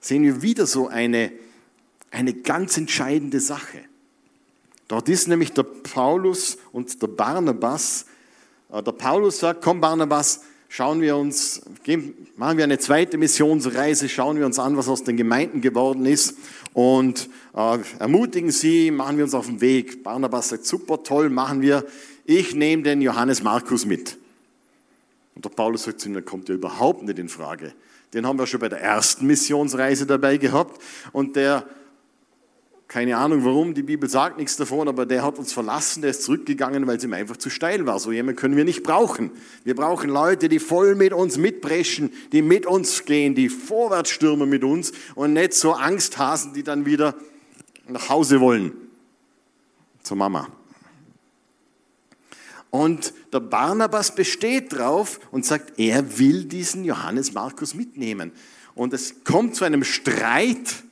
sehen 0.00 0.24
wir 0.24 0.42
wieder 0.42 0.66
so 0.66 0.88
eine 0.88 1.30
eine 2.10 2.34
ganz 2.34 2.76
entscheidende 2.76 3.38
Sache. 3.38 3.78
Dort 4.88 5.08
ist 5.08 5.28
nämlich 5.28 5.52
der 5.52 5.62
Paulus 5.62 6.58
und 6.72 7.00
der 7.00 7.06
Barnabas. 7.06 8.06
Äh, 8.72 8.82
der 8.82 8.92
Paulus 8.92 9.38
sagt, 9.38 9.62
komm 9.62 9.80
Barnabas, 9.80 10.40
schauen 10.68 11.00
wir 11.00 11.16
uns, 11.16 11.62
machen 12.36 12.58
wir 12.58 12.64
eine 12.64 12.78
zweite 12.78 13.18
Missionsreise, 13.18 14.08
schauen 14.08 14.38
wir 14.38 14.46
uns 14.46 14.58
an, 14.58 14.76
was 14.76 14.88
aus 14.88 15.02
den 15.02 15.16
Gemeinden 15.16 15.60
geworden 15.60 16.06
ist 16.06 16.36
und 16.74 17.28
äh, 17.56 17.78
ermutigen 17.98 18.50
sie, 18.50 18.90
machen 18.90 19.16
wir 19.16 19.24
uns 19.24 19.34
auf 19.34 19.46
den 19.46 19.60
Weg. 19.60 20.04
Barnabas 20.04 20.50
sagt, 20.50 20.66
super, 20.66 21.02
toll, 21.02 21.30
machen 21.30 21.62
wir. 21.62 21.84
Ich 22.24 22.54
nehme 22.54 22.82
den 22.82 23.00
Johannes 23.00 23.42
Markus 23.42 23.86
mit. 23.86 24.18
Und 25.34 25.44
der 25.44 25.50
Paulus 25.50 25.84
sagt 25.84 26.00
zu 26.00 26.08
ihm, 26.08 26.14
dann 26.14 26.24
kommt 26.24 26.48
ja 26.48 26.54
überhaupt 26.54 27.02
nicht 27.02 27.18
in 27.18 27.28
Frage. 27.28 27.72
Den 28.12 28.26
haben 28.26 28.38
wir 28.38 28.46
schon 28.46 28.60
bei 28.60 28.68
der 28.68 28.80
ersten 28.80 29.26
Missionsreise 29.26 30.06
dabei 30.06 30.36
gehabt 30.36 30.80
und 31.12 31.36
der 31.36 31.66
Keine 32.88 33.18
Ahnung 33.18 33.44
warum, 33.44 33.74
die 33.74 33.82
Bibel 33.82 34.08
sagt 34.08 34.38
nichts 34.38 34.56
davon, 34.56 34.88
aber 34.88 35.04
der 35.04 35.22
hat 35.22 35.38
uns 35.38 35.52
verlassen, 35.52 36.00
der 36.00 36.10
ist 36.10 36.22
zurückgegangen, 36.22 36.86
weil 36.86 36.96
es 36.96 37.04
ihm 37.04 37.12
einfach 37.12 37.36
zu 37.36 37.50
steil 37.50 37.84
war. 37.84 37.98
So 38.00 38.12
jemand 38.12 38.38
können 38.38 38.56
wir 38.56 38.64
nicht 38.64 38.82
brauchen. 38.82 39.30
Wir 39.62 39.76
brauchen 39.76 40.08
Leute, 40.08 40.48
die 40.48 40.58
voll 40.58 40.94
mit 40.94 41.12
uns 41.12 41.36
mitbrechen, 41.36 42.10
die 42.32 42.40
mit 42.40 42.64
uns 42.64 43.04
gehen, 43.04 43.34
die 43.34 43.50
vorwärts 43.50 44.08
stürmen 44.08 44.48
mit 44.48 44.64
uns 44.64 44.92
und 45.14 45.34
nicht 45.34 45.52
so 45.52 45.74
Angsthasen, 45.74 46.54
die 46.54 46.62
dann 46.62 46.86
wieder 46.86 47.14
nach 47.88 48.08
Hause 48.08 48.40
wollen. 48.40 48.72
Zur 50.02 50.16
Mama. 50.16 50.48
Und 52.70 53.12
der 53.34 53.40
Barnabas 53.40 54.14
besteht 54.14 54.72
drauf 54.72 55.20
und 55.30 55.44
sagt, 55.44 55.78
er 55.78 56.18
will 56.18 56.44
diesen 56.44 56.84
Johannes 56.84 57.34
Markus 57.34 57.74
mitnehmen. 57.74 58.32
Und 58.74 58.94
es 58.94 59.24
kommt 59.24 59.56
zu 59.56 59.64
einem 59.64 59.84
Streit 59.84 60.84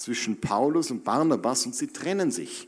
zwischen 0.00 0.40
Paulus 0.40 0.90
und 0.90 1.04
Barnabas 1.04 1.66
und 1.66 1.74
sie 1.74 1.88
trennen 1.88 2.30
sich. 2.30 2.66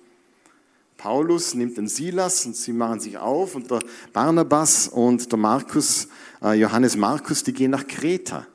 Paulus 0.99 1.55
nimmt 1.55 1.79
den 1.79 1.89
Silas 1.89 2.45
und 2.45 2.55
sie 2.55 2.75
machen 2.75 3.01
sich 3.01 3.17
auf 3.17 3.55
und 3.55 3.71
der 3.71 3.81
Barnabas 4.13 4.89
und 4.89 5.33
der 5.33 5.39
Markus, 5.39 6.09
äh, 6.43 6.53
Johannes 6.53 6.95
Markus, 6.95 7.43
die 7.43 7.55
gehen 7.55 7.71
nach 7.71 7.87
Kreta. 7.87 8.47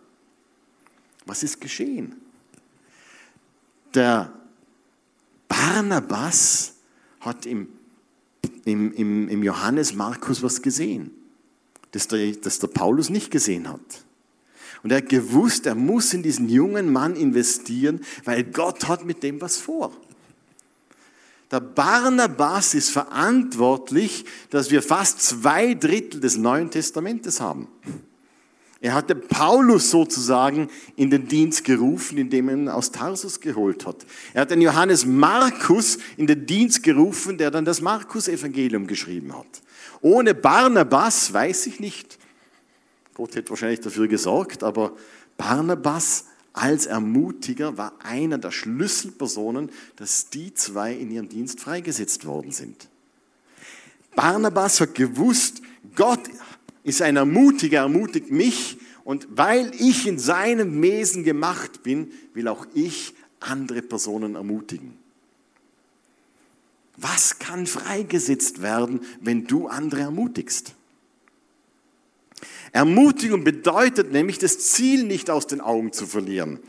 Was 1.25 1.41
ist 1.41 1.59
geschehen? 1.59 2.21
Der 3.95 4.31
Barnabas 5.47 6.75
hat 7.21 7.47
im, 7.47 7.69
im, 8.63 8.93
im, 8.93 9.27
im 9.27 9.43
Johannes 9.43 9.95
Markus 9.95 10.43
was 10.43 10.61
gesehen, 10.61 11.09
das 11.93 12.07
der, 12.07 12.31
das 12.33 12.59
der 12.59 12.67
Paulus 12.67 13.09
nicht 13.09 13.31
gesehen 13.31 13.67
hat. 13.67 14.05
Und 14.87 14.91
er 14.91 14.99
hat 14.99 15.09
gewusst, 15.09 15.65
er 15.65 15.75
muss 15.75 16.13
in 16.13 16.23
diesen 16.23 16.47
jungen 16.47 16.93
Mann 16.93 17.17
investieren, 17.17 17.99
weil 18.23 18.45
Gott 18.45 18.87
hat 18.87 19.03
mit 19.03 19.21
dem 19.21 19.41
was 19.41 19.57
vor. 19.57 19.91
Der 21.51 21.59
Barnabas 21.59 22.73
ist 22.73 22.91
verantwortlich, 22.91 24.23
dass 24.49 24.71
wir 24.71 24.81
fast 24.81 25.21
zwei 25.21 25.73
Drittel 25.73 26.21
des 26.21 26.37
Neuen 26.37 26.71
Testamentes 26.71 27.41
haben. 27.41 27.67
Er 28.79 28.93
hatte 28.93 29.13
Paulus 29.13 29.91
sozusagen 29.91 30.69
in 30.95 31.09
den 31.09 31.27
Dienst 31.27 31.65
gerufen, 31.65 32.17
indem 32.17 32.47
er 32.47 32.55
ihn 32.55 32.69
aus 32.69 32.89
Tarsus 32.89 33.41
geholt 33.41 33.85
hat. 33.85 34.05
Er 34.33 34.43
hat 34.43 34.51
den 34.51 34.61
Johannes 34.61 35.05
Markus 35.05 35.97
in 36.15 36.27
den 36.27 36.45
Dienst 36.45 36.81
gerufen, 36.81 37.37
der 37.37 37.51
dann 37.51 37.65
das 37.65 37.81
Markus-Evangelium 37.81 38.87
geschrieben 38.87 39.37
hat. 39.37 39.61
Ohne 39.99 40.33
Barnabas 40.33 41.33
weiß 41.33 41.67
ich 41.67 41.81
nicht, 41.81 42.17
Gott 43.17 43.35
hätte 43.35 43.49
wahrscheinlich 43.49 43.79
dafür 43.79 44.07
gesorgt, 44.07 44.61
aber 44.61 44.95
Barnabas 45.37 46.25
als 46.53 46.85
Ermutiger 46.85 47.75
war 47.75 47.93
einer 48.03 48.37
der 48.37 48.51
Schlüsselpersonen, 48.51 49.71
dass 49.95 50.29
die 50.29 50.53
zwei 50.53 50.93
in 50.93 51.09
ihrem 51.09 51.27
Dienst 51.27 51.59
freigesetzt 51.59 52.27
worden 52.27 52.51
sind. 52.51 52.89
Barnabas 54.15 54.81
hat 54.81 54.93
gewusst, 54.93 55.63
Gott 55.95 56.19
ist 56.83 57.01
ein 57.01 57.15
Ermutiger, 57.15 57.79
ermutigt 57.79 58.29
mich 58.29 58.77
und 59.03 59.27
weil 59.31 59.71
ich 59.79 60.05
in 60.05 60.19
seinem 60.19 60.79
Wesen 60.83 61.23
gemacht 61.23 61.81
bin, 61.81 62.11
will 62.35 62.47
auch 62.47 62.67
ich 62.75 63.15
andere 63.39 63.81
Personen 63.81 64.35
ermutigen. 64.35 64.93
Was 66.97 67.39
kann 67.39 67.65
freigesetzt 67.65 68.61
werden, 68.61 69.01
wenn 69.21 69.47
du 69.47 69.67
andere 69.67 70.01
ermutigst? 70.01 70.76
Ermutigung 72.71 73.43
bedeutet 73.43 74.11
nämlich, 74.11 74.39
das 74.39 74.59
Ziel 74.59 75.03
nicht 75.03 75.29
aus 75.29 75.47
den 75.47 75.61
Augen 75.61 75.93
zu 75.93 76.05
verlieren. 76.05 76.59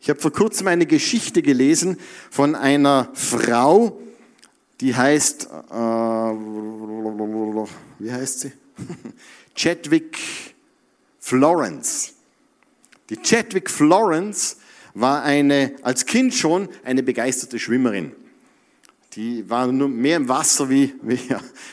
Ich 0.00 0.10
habe 0.10 0.20
vor 0.20 0.32
kurzem 0.32 0.68
eine 0.68 0.86
Geschichte 0.86 1.42
gelesen 1.42 1.98
von 2.30 2.54
einer 2.54 3.10
Frau, 3.14 4.00
die 4.80 4.94
heißt, 4.94 5.48
äh, 5.70 5.74
wie 7.98 8.12
heißt 8.12 8.40
sie? 8.40 8.52
Chadwick 9.54 10.18
Florence. 11.18 12.12
Die 13.08 13.16
Chadwick 13.16 13.70
Florence 13.70 14.58
war 14.94 15.22
eine, 15.22 15.74
als 15.82 16.06
Kind 16.06 16.34
schon 16.34 16.68
eine 16.84 17.02
begeisterte 17.02 17.58
Schwimmerin. 17.58 18.12
Die 19.14 19.48
war 19.48 19.66
nur 19.66 19.88
mehr 19.88 20.18
im 20.18 20.28
Wasser 20.28 20.68
wie, 20.68 20.94
wie, 21.02 21.18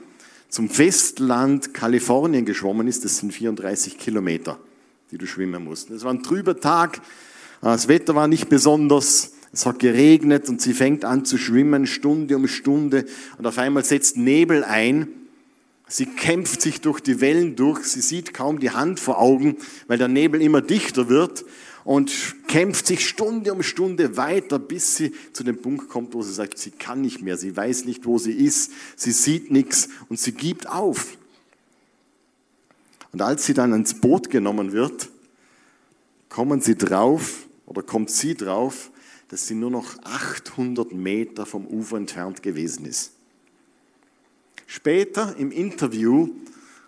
zum 0.48 0.68
Festland 0.68 1.72
Kalifornien 1.72 2.44
geschwommen 2.44 2.88
ist. 2.88 3.04
Das 3.04 3.18
sind 3.18 3.32
34 3.32 3.96
Kilometer, 3.96 4.58
die 5.10 5.18
du 5.18 5.26
schwimmen 5.26 5.62
musst. 5.64 5.90
Es 5.90 6.04
war 6.04 6.12
ein 6.12 6.22
trüber 6.22 6.60
Tag, 6.60 7.00
das 7.62 7.86
Wetter 7.86 8.16
war 8.16 8.26
nicht 8.26 8.48
besonders. 8.48 9.34
Es 9.52 9.66
hat 9.66 9.80
geregnet 9.80 10.48
und 10.48 10.62
sie 10.62 10.72
fängt 10.72 11.04
an 11.04 11.26
zu 11.26 11.36
schwimmen, 11.36 11.86
Stunde 11.86 12.36
um 12.36 12.48
Stunde. 12.48 13.04
Und 13.36 13.46
auf 13.46 13.58
einmal 13.58 13.84
setzt 13.84 14.16
Nebel 14.16 14.64
ein. 14.64 15.08
Sie 15.86 16.06
kämpft 16.06 16.62
sich 16.62 16.80
durch 16.80 17.00
die 17.00 17.20
Wellen 17.20 17.54
durch. 17.54 17.84
Sie 17.84 18.00
sieht 18.00 18.32
kaum 18.32 18.60
die 18.60 18.70
Hand 18.70 18.98
vor 18.98 19.20
Augen, 19.20 19.58
weil 19.88 19.98
der 19.98 20.08
Nebel 20.08 20.40
immer 20.40 20.62
dichter 20.62 21.10
wird. 21.10 21.44
Und 21.84 22.12
kämpft 22.46 22.86
sich 22.86 23.06
Stunde 23.06 23.52
um 23.52 23.62
Stunde 23.62 24.16
weiter, 24.16 24.58
bis 24.58 24.96
sie 24.96 25.12
zu 25.32 25.42
dem 25.42 25.60
Punkt 25.60 25.88
kommt, 25.88 26.14
wo 26.14 26.22
sie 26.22 26.32
sagt, 26.32 26.56
sie 26.56 26.70
kann 26.70 27.02
nicht 27.02 27.20
mehr. 27.22 27.36
Sie 27.36 27.54
weiß 27.54 27.84
nicht, 27.84 28.06
wo 28.06 28.18
sie 28.18 28.32
ist. 28.32 28.72
Sie 28.96 29.12
sieht 29.12 29.50
nichts 29.50 29.90
und 30.08 30.18
sie 30.18 30.32
gibt 30.32 30.68
auf. 30.68 31.18
Und 33.12 33.20
als 33.20 33.44
sie 33.44 33.52
dann 33.52 33.74
ins 33.74 33.94
Boot 33.94 34.30
genommen 34.30 34.72
wird, 34.72 35.10
kommen 36.30 36.62
sie 36.62 36.76
drauf, 36.76 37.46
oder 37.66 37.82
kommt 37.82 38.10
sie 38.10 38.34
drauf, 38.34 38.91
dass 39.32 39.46
sie 39.46 39.54
nur 39.54 39.70
noch 39.70 39.96
800 40.02 40.92
Meter 40.92 41.46
vom 41.46 41.66
Ufer 41.66 41.96
entfernt 41.96 42.42
gewesen 42.42 42.84
ist. 42.84 43.12
Später 44.66 45.34
im 45.38 45.50
Interview 45.50 46.28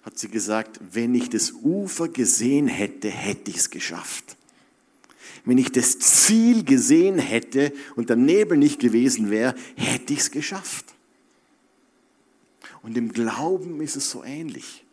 hat 0.02 0.18
sie 0.18 0.28
gesagt, 0.28 0.78
wenn 0.92 1.14
ich 1.14 1.30
das 1.30 1.52
Ufer 1.52 2.08
gesehen 2.08 2.68
hätte, 2.68 3.08
hätte 3.08 3.50
ich 3.50 3.56
es 3.56 3.70
geschafft. 3.70 4.36
Wenn 5.46 5.56
ich 5.56 5.72
das 5.72 5.98
Ziel 5.98 6.64
gesehen 6.64 7.18
hätte 7.18 7.72
und 7.96 8.10
der 8.10 8.16
Nebel 8.16 8.58
nicht 8.58 8.78
gewesen 8.78 9.30
wäre, 9.30 9.54
hätte 9.74 10.12
ich 10.12 10.18
es 10.18 10.30
geschafft. 10.30 10.92
Und 12.82 12.98
im 12.98 13.10
Glauben 13.10 13.80
ist 13.80 13.96
es 13.96 14.10
so 14.10 14.22
ähnlich 14.22 14.83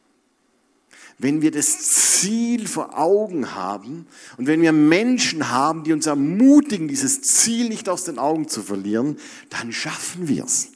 wenn 1.21 1.43
wir 1.43 1.51
das 1.51 1.77
Ziel 1.79 2.67
vor 2.67 2.97
Augen 2.97 3.53
haben 3.53 4.07
und 4.37 4.47
wenn 4.47 4.61
wir 4.61 4.71
Menschen 4.71 5.49
haben, 5.49 5.83
die 5.83 5.93
uns 5.93 6.07
ermutigen, 6.07 6.87
dieses 6.87 7.21
Ziel 7.21 7.69
nicht 7.69 7.89
aus 7.89 8.05
den 8.05 8.17
Augen 8.17 8.47
zu 8.47 8.63
verlieren, 8.63 9.17
dann 9.49 9.71
schaffen 9.71 10.27
wir 10.27 10.45
es. 10.45 10.71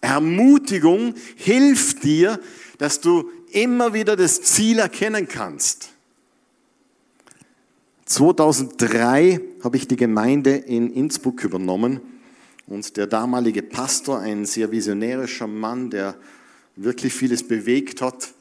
Ermutigung 0.00 1.14
hilft 1.34 2.04
dir, 2.04 2.38
dass 2.78 3.00
du 3.00 3.30
immer 3.50 3.94
wieder 3.94 4.14
das 4.16 4.42
Ziel 4.42 4.78
erkennen 4.78 5.26
kannst. 5.26 5.90
2003 8.04 9.40
habe 9.62 9.76
ich 9.76 9.88
die 9.88 9.96
Gemeinde 9.96 10.54
in 10.54 10.92
Innsbruck 10.92 11.42
übernommen 11.42 12.00
und 12.66 12.96
der 12.96 13.06
damalige 13.06 13.62
Pastor, 13.62 14.20
ein 14.20 14.44
sehr 14.44 14.70
visionärischer 14.70 15.46
Mann, 15.46 15.90
der 15.90 16.14
wirklich 16.76 17.12
vieles 17.14 17.46
bewegt 17.46 18.02
hat, 18.02 18.32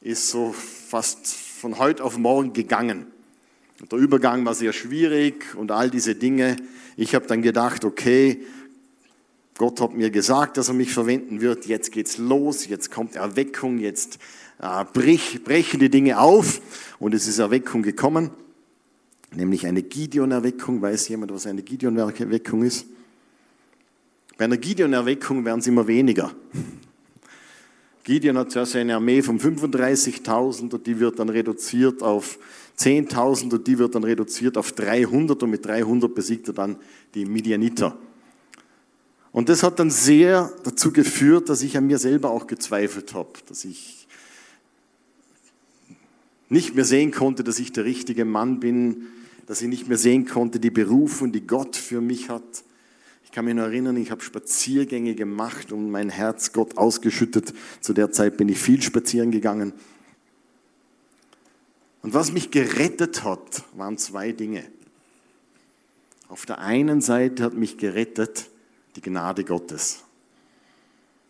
ist 0.00 0.28
so 0.28 0.52
fast 0.52 1.26
von 1.26 1.78
heute 1.78 2.04
auf 2.04 2.16
morgen 2.16 2.52
gegangen. 2.52 3.06
Der 3.90 3.98
Übergang 3.98 4.44
war 4.46 4.54
sehr 4.54 4.72
schwierig 4.72 5.54
und 5.54 5.70
all 5.70 5.90
diese 5.90 6.14
Dinge. 6.14 6.56
Ich 6.96 7.14
habe 7.14 7.26
dann 7.26 7.42
gedacht, 7.42 7.84
okay, 7.84 8.40
Gott 9.58 9.80
hat 9.80 9.94
mir 9.94 10.10
gesagt, 10.10 10.56
dass 10.56 10.68
er 10.68 10.74
mich 10.74 10.92
verwenden 10.92 11.40
wird. 11.40 11.66
Jetzt 11.66 11.92
geht's 11.92 12.18
los, 12.18 12.66
jetzt 12.66 12.90
kommt 12.90 13.16
Erweckung, 13.16 13.78
jetzt 13.78 14.18
äh, 14.60 14.84
brich, 14.84 15.42
brechen 15.44 15.80
die 15.80 15.90
Dinge 15.90 16.18
auf 16.18 16.60
und 16.98 17.14
es 17.14 17.26
ist 17.26 17.38
Erweckung 17.38 17.82
gekommen, 17.82 18.30
nämlich 19.34 19.66
eine 19.66 19.82
Gideon-Erweckung. 19.82 20.80
Weiß 20.80 21.08
jemand, 21.08 21.32
was 21.32 21.46
eine 21.46 21.62
Gideon-Erweckung 21.62 22.62
ist? 22.62 22.86
Bei 24.38 24.44
einer 24.44 24.58
Gideon-Erweckung 24.58 25.44
werden 25.44 25.60
es 25.60 25.66
immer 25.66 25.86
weniger. 25.86 26.34
Gideon 28.06 28.38
hat 28.38 28.52
zuerst 28.52 28.76
eine 28.76 28.94
Armee 28.94 29.20
von 29.20 29.40
35.000 29.40 30.72
und 30.72 30.86
die 30.86 31.00
wird 31.00 31.18
dann 31.18 31.28
reduziert 31.28 32.04
auf 32.04 32.38
10.000 32.78 33.52
und 33.52 33.66
die 33.66 33.80
wird 33.80 33.96
dann 33.96 34.04
reduziert 34.04 34.56
auf 34.56 34.70
300 34.70 35.42
und 35.42 35.50
mit 35.50 35.66
300 35.66 36.14
besiegt 36.14 36.46
er 36.46 36.54
dann 36.54 36.76
die 37.16 37.24
Midianiter. 37.24 37.98
Und 39.32 39.48
das 39.48 39.64
hat 39.64 39.80
dann 39.80 39.90
sehr 39.90 40.52
dazu 40.62 40.92
geführt, 40.92 41.48
dass 41.48 41.62
ich 41.62 41.76
an 41.76 41.88
mir 41.88 41.98
selber 41.98 42.30
auch 42.30 42.46
gezweifelt 42.46 43.12
habe, 43.12 43.32
dass 43.48 43.64
ich 43.64 44.06
nicht 46.48 46.76
mehr 46.76 46.84
sehen 46.84 47.10
konnte, 47.10 47.42
dass 47.42 47.58
ich 47.58 47.72
der 47.72 47.86
richtige 47.86 48.24
Mann 48.24 48.60
bin, 48.60 49.08
dass 49.46 49.62
ich 49.62 49.68
nicht 49.68 49.88
mehr 49.88 49.98
sehen 49.98 50.26
konnte, 50.26 50.60
die 50.60 50.70
Berufung, 50.70 51.32
die 51.32 51.44
Gott 51.44 51.74
für 51.74 52.00
mich 52.00 52.30
hat. 52.30 52.62
Kann 53.36 53.44
mich 53.44 53.54
noch 53.54 53.64
erinnern, 53.64 53.98
ich 53.98 54.10
habe 54.10 54.22
Spaziergänge 54.22 55.14
gemacht 55.14 55.70
und 55.70 55.90
mein 55.90 56.08
Herz 56.08 56.54
Gott 56.54 56.78
ausgeschüttet. 56.78 57.52
Zu 57.82 57.92
der 57.92 58.10
Zeit 58.10 58.38
bin 58.38 58.48
ich 58.48 58.56
viel 58.56 58.80
spazieren 58.80 59.30
gegangen. 59.30 59.74
Und 62.00 62.14
was 62.14 62.32
mich 62.32 62.50
gerettet 62.50 63.24
hat, 63.24 63.62
waren 63.74 63.98
zwei 63.98 64.32
Dinge. 64.32 64.64
Auf 66.28 66.46
der 66.46 66.60
einen 66.60 67.02
Seite 67.02 67.42
hat 67.42 67.52
mich 67.52 67.76
gerettet 67.76 68.48
die 68.96 69.02
Gnade 69.02 69.44
Gottes. 69.44 70.02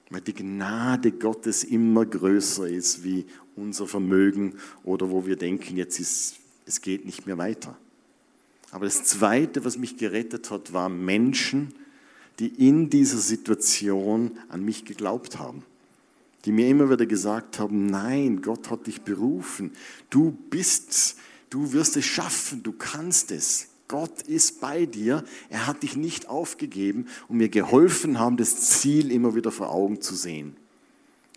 Weil 0.09 0.21
die 0.21 0.35
Gnade 0.35 1.11
Gottes 1.11 1.65
immer 1.65 2.07
größer 2.07 2.69
ist 2.69 3.03
wie 3.03 3.27
unser 3.57 3.89
Vermögen 3.89 4.55
oder 4.85 5.11
wo 5.11 5.27
wir 5.27 5.35
denken, 5.35 5.77
jetzt 5.77 5.99
ist, 5.99 6.37
es 6.67 6.81
geht 6.81 7.05
nicht 7.05 7.27
mehr 7.27 7.37
weiter. 7.37 7.77
Aber 8.71 8.85
das 8.85 9.03
Zweite, 9.03 9.65
was 9.65 9.77
mich 9.77 9.97
gerettet 9.97 10.53
hat, 10.53 10.73
waren 10.73 11.05
Menschen, 11.05 11.75
die 12.39 12.69
in 12.69 12.91
dieser 12.91 13.19
Situation 13.19 14.39
an 14.49 14.65
mich 14.65 14.85
geglaubt 14.85 15.39
haben. 15.39 15.65
Die 16.45 16.53
mir 16.53 16.69
immer 16.69 16.91
wieder 16.91 17.07
gesagt 17.07 17.59
haben, 17.59 17.87
nein, 17.87 18.43
Gott 18.43 18.71
hat 18.71 18.87
dich 18.87 19.03
berufen. 19.03 19.73
Du 20.11 20.37
bist, 20.51 21.17
du 21.51 21.73
wirst 21.73 21.97
es 21.97 22.05
schaffen, 22.05 22.63
du 22.63 22.73
kannst 22.73 23.31
es. 23.33 23.69
Gott 23.89 24.23
ist 24.23 24.61
bei 24.61 24.87
dir. 24.87 25.25
Er 25.49 25.67
hat 25.67 25.83
dich 25.83 25.97
nicht 25.97 26.29
aufgegeben 26.29 27.07
und 27.29 27.39
mir 27.39 27.49
geholfen 27.49 28.19
haben, 28.19 28.37
das 28.37 28.61
Ziel 28.81 29.11
immer 29.11 29.35
wieder 29.35 29.51
vor 29.51 29.71
Augen 29.71 30.01
zu 30.01 30.15
sehen. 30.15 30.57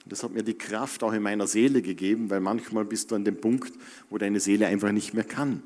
Das 0.05 0.23
hat 0.23 0.33
mir 0.33 0.43
die 0.43 0.55
Kraft 0.55 1.03
auch 1.03 1.13
in 1.13 1.21
meiner 1.21 1.47
Seele 1.47 1.81
gegeben, 1.81 2.29
weil 2.29 2.39
manchmal 2.39 2.85
bist 2.85 3.11
du 3.11 3.15
an 3.15 3.23
dem 3.23 3.39
Punkt, 3.39 3.73
wo 4.09 4.17
deine 4.17 4.39
Seele 4.39 4.67
einfach 4.67 4.91
nicht 4.91 5.13
mehr 5.13 5.23
kann. 5.23 5.61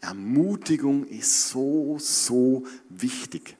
Ermutigung 0.00 1.06
ist 1.06 1.48
so, 1.48 1.96
so 1.98 2.64
wichtig. 2.88 3.56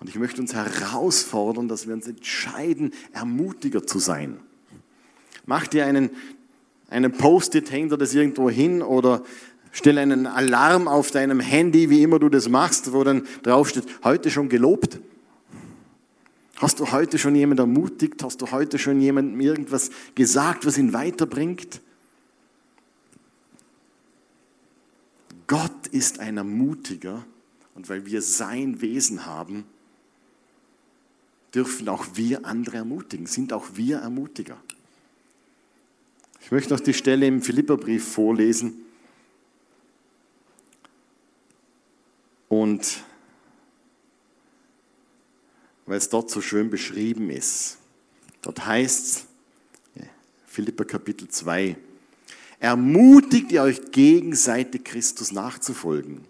Und 0.00 0.08
ich 0.08 0.16
möchte 0.16 0.40
uns 0.40 0.54
herausfordern, 0.54 1.68
dass 1.68 1.86
wir 1.86 1.94
uns 1.94 2.06
entscheiden, 2.06 2.92
ermutiger 3.12 3.86
zu 3.86 3.98
sein. 3.98 4.38
Mach 5.46 5.66
dir 5.66 5.86
einen, 5.86 6.10
einen 6.90 7.12
Post-it, 7.12 7.70
häng 7.70 7.88
dir 7.88 7.96
das 7.96 8.14
irgendwo 8.14 8.50
hin 8.50 8.82
oder 8.82 9.24
stell 9.72 9.98
einen 9.98 10.26
Alarm 10.26 10.88
auf 10.88 11.10
deinem 11.10 11.40
Handy, 11.40 11.88
wie 11.88 12.02
immer 12.02 12.18
du 12.18 12.28
das 12.28 12.48
machst, 12.48 12.92
wo 12.92 13.04
dann 13.04 13.26
draufsteht, 13.42 13.84
heute 14.04 14.30
schon 14.30 14.48
gelobt. 14.48 15.00
Hast 16.56 16.80
du 16.80 16.90
heute 16.90 17.18
schon 17.18 17.34
jemanden 17.34 17.60
ermutigt? 17.60 18.22
Hast 18.22 18.40
du 18.40 18.50
heute 18.50 18.78
schon 18.78 19.00
jemandem 19.00 19.40
irgendwas 19.40 19.90
gesagt, 20.14 20.66
was 20.66 20.78
ihn 20.78 20.92
weiterbringt? 20.92 21.80
Gott 25.46 25.86
ist 25.90 26.18
ein 26.18 26.38
Ermutiger 26.38 27.24
und 27.74 27.88
weil 27.88 28.06
wir 28.06 28.22
sein 28.22 28.80
Wesen 28.80 29.26
haben, 29.26 29.64
dürfen 31.56 31.88
auch 31.88 32.06
wir 32.14 32.44
andere 32.44 32.76
ermutigen, 32.76 33.26
sind 33.26 33.52
auch 33.54 33.64
wir 33.74 33.98
Ermutiger. 33.98 34.58
Ich 36.42 36.52
möchte 36.52 36.74
noch 36.74 36.80
die 36.80 36.92
Stelle 36.92 37.26
im 37.26 37.40
Philipperbrief 37.40 38.06
vorlesen. 38.06 38.84
Und 42.48 43.02
weil 45.86 45.96
es 45.96 46.10
dort 46.10 46.30
so 46.30 46.42
schön 46.42 46.68
beschrieben 46.68 47.30
ist. 47.30 47.78
Dort 48.42 48.66
heißt 48.66 49.06
es, 49.06 50.04
Philipper 50.46 50.84
Kapitel 50.84 51.28
2, 51.28 51.76
Ermutigt 52.58 53.52
ihr 53.52 53.62
euch 53.62 53.90
gegenseitig, 53.92 54.84
Christus 54.84 55.32
nachzufolgen. 55.32 56.24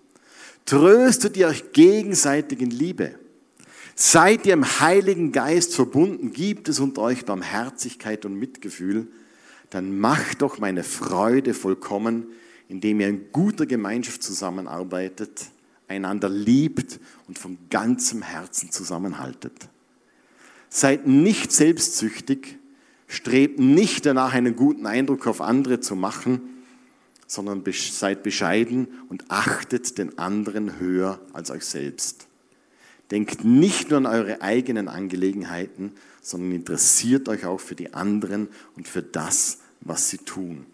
Tröstet 0.64 1.36
ihr 1.36 1.48
euch 1.48 1.72
gegenseitig 1.72 2.60
in 2.60 2.70
Liebe. 2.70 3.25
Seid 3.96 4.46
ihr 4.46 4.52
im 4.52 4.80
Heiligen 4.80 5.32
Geist 5.32 5.74
verbunden, 5.74 6.32
gibt 6.32 6.68
es 6.68 6.78
unter 6.78 7.02
euch 7.02 7.24
Barmherzigkeit 7.24 8.24
und 8.24 8.38
Mitgefühl, 8.38 9.08
dann 9.70 9.98
macht 9.98 10.42
doch 10.42 10.58
meine 10.58 10.84
Freude 10.84 11.54
vollkommen, 11.54 12.26
indem 12.68 13.00
ihr 13.00 13.08
in 13.08 13.32
guter 13.32 13.66
Gemeinschaft 13.66 14.22
zusammenarbeitet, 14.22 15.46
einander 15.88 16.28
liebt 16.28 17.00
und 17.26 17.38
von 17.38 17.58
ganzem 17.70 18.22
Herzen 18.22 18.70
zusammenhaltet. 18.70 19.68
Seid 20.68 21.06
nicht 21.06 21.50
selbstsüchtig, 21.50 22.58
Strebt 23.08 23.58
nicht 23.58 24.04
danach, 24.04 24.34
einen 24.34 24.56
guten 24.56 24.86
Eindruck 24.86 25.26
auf 25.26 25.40
andere 25.40 25.80
zu 25.80 25.94
machen, 25.94 26.64
sondern 27.26 27.62
seid 27.72 28.22
bescheiden 28.22 28.88
und 29.08 29.24
achtet 29.28 29.98
den 29.98 30.18
anderen 30.18 30.78
höher 30.78 31.20
als 31.32 31.50
euch 31.50 31.64
selbst. 31.64 32.25
Denkt 33.10 33.44
nicht 33.44 33.90
nur 33.90 33.98
an 33.98 34.06
eure 34.06 34.42
eigenen 34.42 34.88
Angelegenheiten, 34.88 35.92
sondern 36.20 36.52
interessiert 36.52 37.28
euch 37.28 37.46
auch 37.46 37.60
für 37.60 37.74
die 37.74 37.94
anderen 37.94 38.48
und 38.76 38.88
für 38.88 39.02
das, 39.02 39.58
was 39.80 40.10
sie 40.10 40.18
tun. 40.18 40.66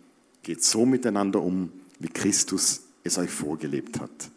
Geht 0.42 0.62
so 0.62 0.86
miteinander 0.86 1.42
um, 1.42 1.70
wie 1.98 2.08
Christus 2.08 2.82
es 3.04 3.18
euch 3.18 3.30
vorgelebt 3.30 4.00
hat. 4.00 4.30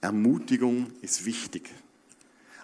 Ermutigung 0.00 0.86
ist 1.02 1.24
wichtig 1.24 1.70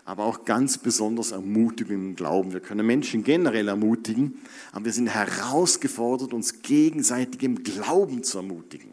aber 0.07 0.25
auch 0.25 0.45
ganz 0.45 0.79
besonders 0.79 1.33
Ermutigung 1.33 1.95
im 1.95 2.17
Glauben. 2.17 2.53
Wir 2.53 2.61
können 2.61 2.87
Menschen 2.87 3.25
generell 3.25 3.67
ermutigen, 3.67 4.39
aber 4.71 4.87
wir 4.87 4.93
sind 4.93 5.09
herausgefordert, 5.09 6.33
uns 6.33 6.63
gegenseitig 6.63 7.43
im 7.43 7.65
Glauben 7.65 8.23
zu 8.23 8.39
ermutigen. 8.39 8.91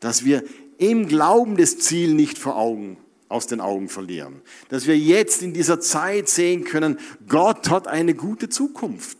Dass 0.00 0.26
wir 0.26 0.44
im 0.78 1.08
Glauben 1.08 1.56
das 1.56 1.78
Ziel 1.78 2.14
nicht 2.14 2.38
vor 2.38 2.56
Augen, 2.56 2.96
aus 3.28 3.46
den 3.46 3.60
Augen 3.60 3.88
verlieren. 3.88 4.40
Dass 4.68 4.86
wir 4.86 4.96
jetzt 4.96 5.42
in 5.42 5.52
dieser 5.52 5.80
Zeit 5.80 6.28
sehen 6.28 6.64
können, 6.64 6.98
Gott 7.28 7.70
hat 7.70 7.88
eine 7.88 8.14
gute 8.14 8.48
Zukunft. 8.48 9.18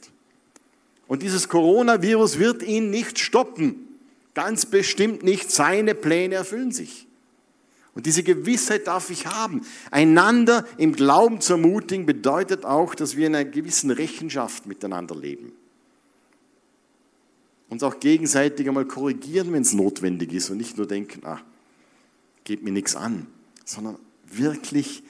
Und 1.08 1.22
dieses 1.22 1.48
Coronavirus 1.48 2.38
wird 2.38 2.62
ihn 2.62 2.90
nicht 2.90 3.18
stoppen. 3.18 3.88
Ganz 4.34 4.66
bestimmt 4.66 5.22
nicht. 5.22 5.50
Seine 5.50 5.94
Pläne 5.94 6.34
erfüllen 6.34 6.72
sich. 6.72 7.06
Und 7.94 8.04
diese 8.04 8.22
Gewissheit 8.22 8.88
darf 8.88 9.08
ich 9.08 9.26
haben. 9.26 9.62
Einander 9.90 10.66
im 10.76 10.94
Glauben 10.94 11.40
zu 11.40 11.54
ermutigen 11.54 12.04
bedeutet 12.04 12.66
auch, 12.66 12.94
dass 12.94 13.16
wir 13.16 13.26
in 13.26 13.34
einer 13.34 13.48
gewissen 13.48 13.90
Rechenschaft 13.90 14.66
miteinander 14.66 15.16
leben. 15.16 15.52
Uns 17.68 17.82
auch 17.82 17.98
gegenseitig 17.98 18.68
einmal 18.68 18.84
korrigieren, 18.84 19.52
wenn 19.52 19.62
es 19.62 19.72
notwendig 19.72 20.32
ist 20.32 20.50
und 20.50 20.58
nicht 20.58 20.76
nur 20.76 20.86
denken, 20.86 21.24
ah, 21.24 21.40
geht 22.44 22.62
mir 22.62 22.70
nichts 22.70 22.94
an, 22.94 23.26
sondern 23.64 23.96
wirklich 24.24 25.02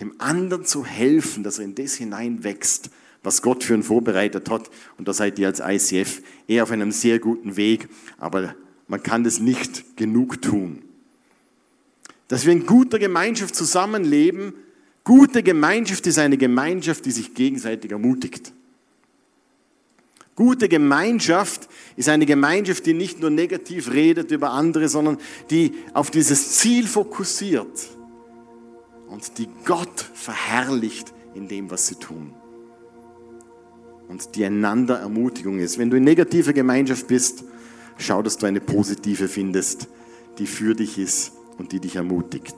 dem 0.00 0.14
anderen 0.18 0.64
zu 0.64 0.84
helfen, 0.84 1.44
dass 1.44 1.58
er 1.58 1.66
in 1.66 1.74
das 1.74 1.94
hineinwächst, 1.94 2.90
was 3.22 3.42
Gott 3.42 3.64
für 3.64 3.74
ihn 3.74 3.82
vorbereitet 3.82 4.50
hat. 4.50 4.70
Und 4.98 5.08
da 5.08 5.12
seid 5.12 5.38
ihr 5.38 5.46
als 5.46 5.60
ICF 5.60 6.22
eher 6.48 6.64
auf 6.64 6.70
einem 6.70 6.90
sehr 6.90 7.18
guten 7.18 7.56
Weg, 7.56 7.88
aber 8.18 8.54
man 8.88 9.02
kann 9.02 9.24
das 9.24 9.38
nicht 9.38 9.96
genug 9.96 10.42
tun. 10.42 10.82
Dass 12.28 12.44
wir 12.44 12.52
in 12.52 12.66
guter 12.66 12.98
Gemeinschaft 12.98 13.54
zusammenleben. 13.54 14.54
Gute 15.04 15.42
Gemeinschaft 15.42 16.06
ist 16.06 16.18
eine 16.18 16.38
Gemeinschaft, 16.38 17.04
die 17.04 17.10
sich 17.10 17.34
gegenseitig 17.34 17.92
ermutigt. 17.92 18.52
Gute 20.36 20.68
Gemeinschaft 20.68 21.68
ist 21.96 22.08
eine 22.08 22.26
Gemeinschaft, 22.26 22.86
die 22.86 22.94
nicht 22.94 23.20
nur 23.20 23.30
negativ 23.30 23.92
redet 23.92 24.32
über 24.32 24.50
andere, 24.50 24.88
sondern 24.88 25.18
die 25.50 25.72
auf 25.92 26.10
dieses 26.10 26.58
Ziel 26.58 26.86
fokussiert 26.88 27.88
und 29.08 29.38
die 29.38 29.48
Gott 29.64 30.10
verherrlicht 30.12 31.14
in 31.34 31.46
dem, 31.46 31.70
was 31.70 31.86
sie 31.86 31.94
tun. 31.96 32.34
Und 34.08 34.34
die 34.34 34.44
einander 34.44 34.98
Ermutigung 34.98 35.60
ist. 35.60 35.78
Wenn 35.78 35.90
du 35.90 35.96
in 35.96 36.04
negativer 36.04 36.52
Gemeinschaft 36.52 37.06
bist, 37.06 37.44
schau, 37.96 38.22
dass 38.22 38.36
du 38.36 38.46
eine 38.46 38.60
positive 38.60 39.28
findest, 39.28 39.88
die 40.38 40.46
für 40.46 40.74
dich 40.74 40.98
ist 40.98 41.32
und 41.58 41.72
die 41.72 41.80
dich 41.80 41.96
ermutigt. 41.96 42.56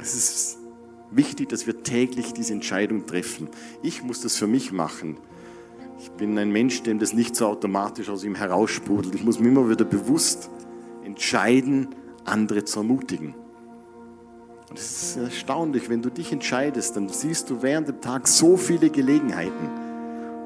Es 0.00 0.14
ist 0.14 0.58
wichtig, 1.10 1.48
dass 1.48 1.66
wir 1.66 1.82
täglich 1.82 2.32
diese 2.32 2.52
Entscheidung 2.52 3.06
treffen. 3.06 3.48
Ich 3.82 4.02
muss 4.02 4.20
das 4.20 4.36
für 4.36 4.46
mich 4.46 4.72
machen. 4.72 5.18
Ich 5.98 6.10
bin 6.10 6.38
ein 6.38 6.50
Mensch, 6.50 6.82
dem 6.82 6.98
das 6.98 7.12
nicht 7.12 7.36
so 7.36 7.46
automatisch 7.46 8.10
aus 8.10 8.24
ihm 8.24 8.34
heraussprudelt. 8.34 9.14
Ich 9.14 9.24
muss 9.24 9.38
mir 9.38 9.48
immer 9.48 9.68
wieder 9.68 9.84
bewusst 9.84 10.50
entscheiden, 11.04 11.88
andere 12.24 12.64
zu 12.64 12.80
ermutigen. 12.80 13.34
Und 14.68 14.78
es 14.78 15.02
ist 15.02 15.16
erstaunlich, 15.16 15.88
wenn 15.88 16.02
du 16.02 16.10
dich 16.10 16.32
entscheidest, 16.32 16.96
dann 16.96 17.08
siehst 17.08 17.48
du 17.50 17.62
während 17.62 17.88
dem 17.88 18.00
Tag 18.00 18.26
so 18.26 18.56
viele 18.56 18.90
Gelegenheiten, 18.90 19.70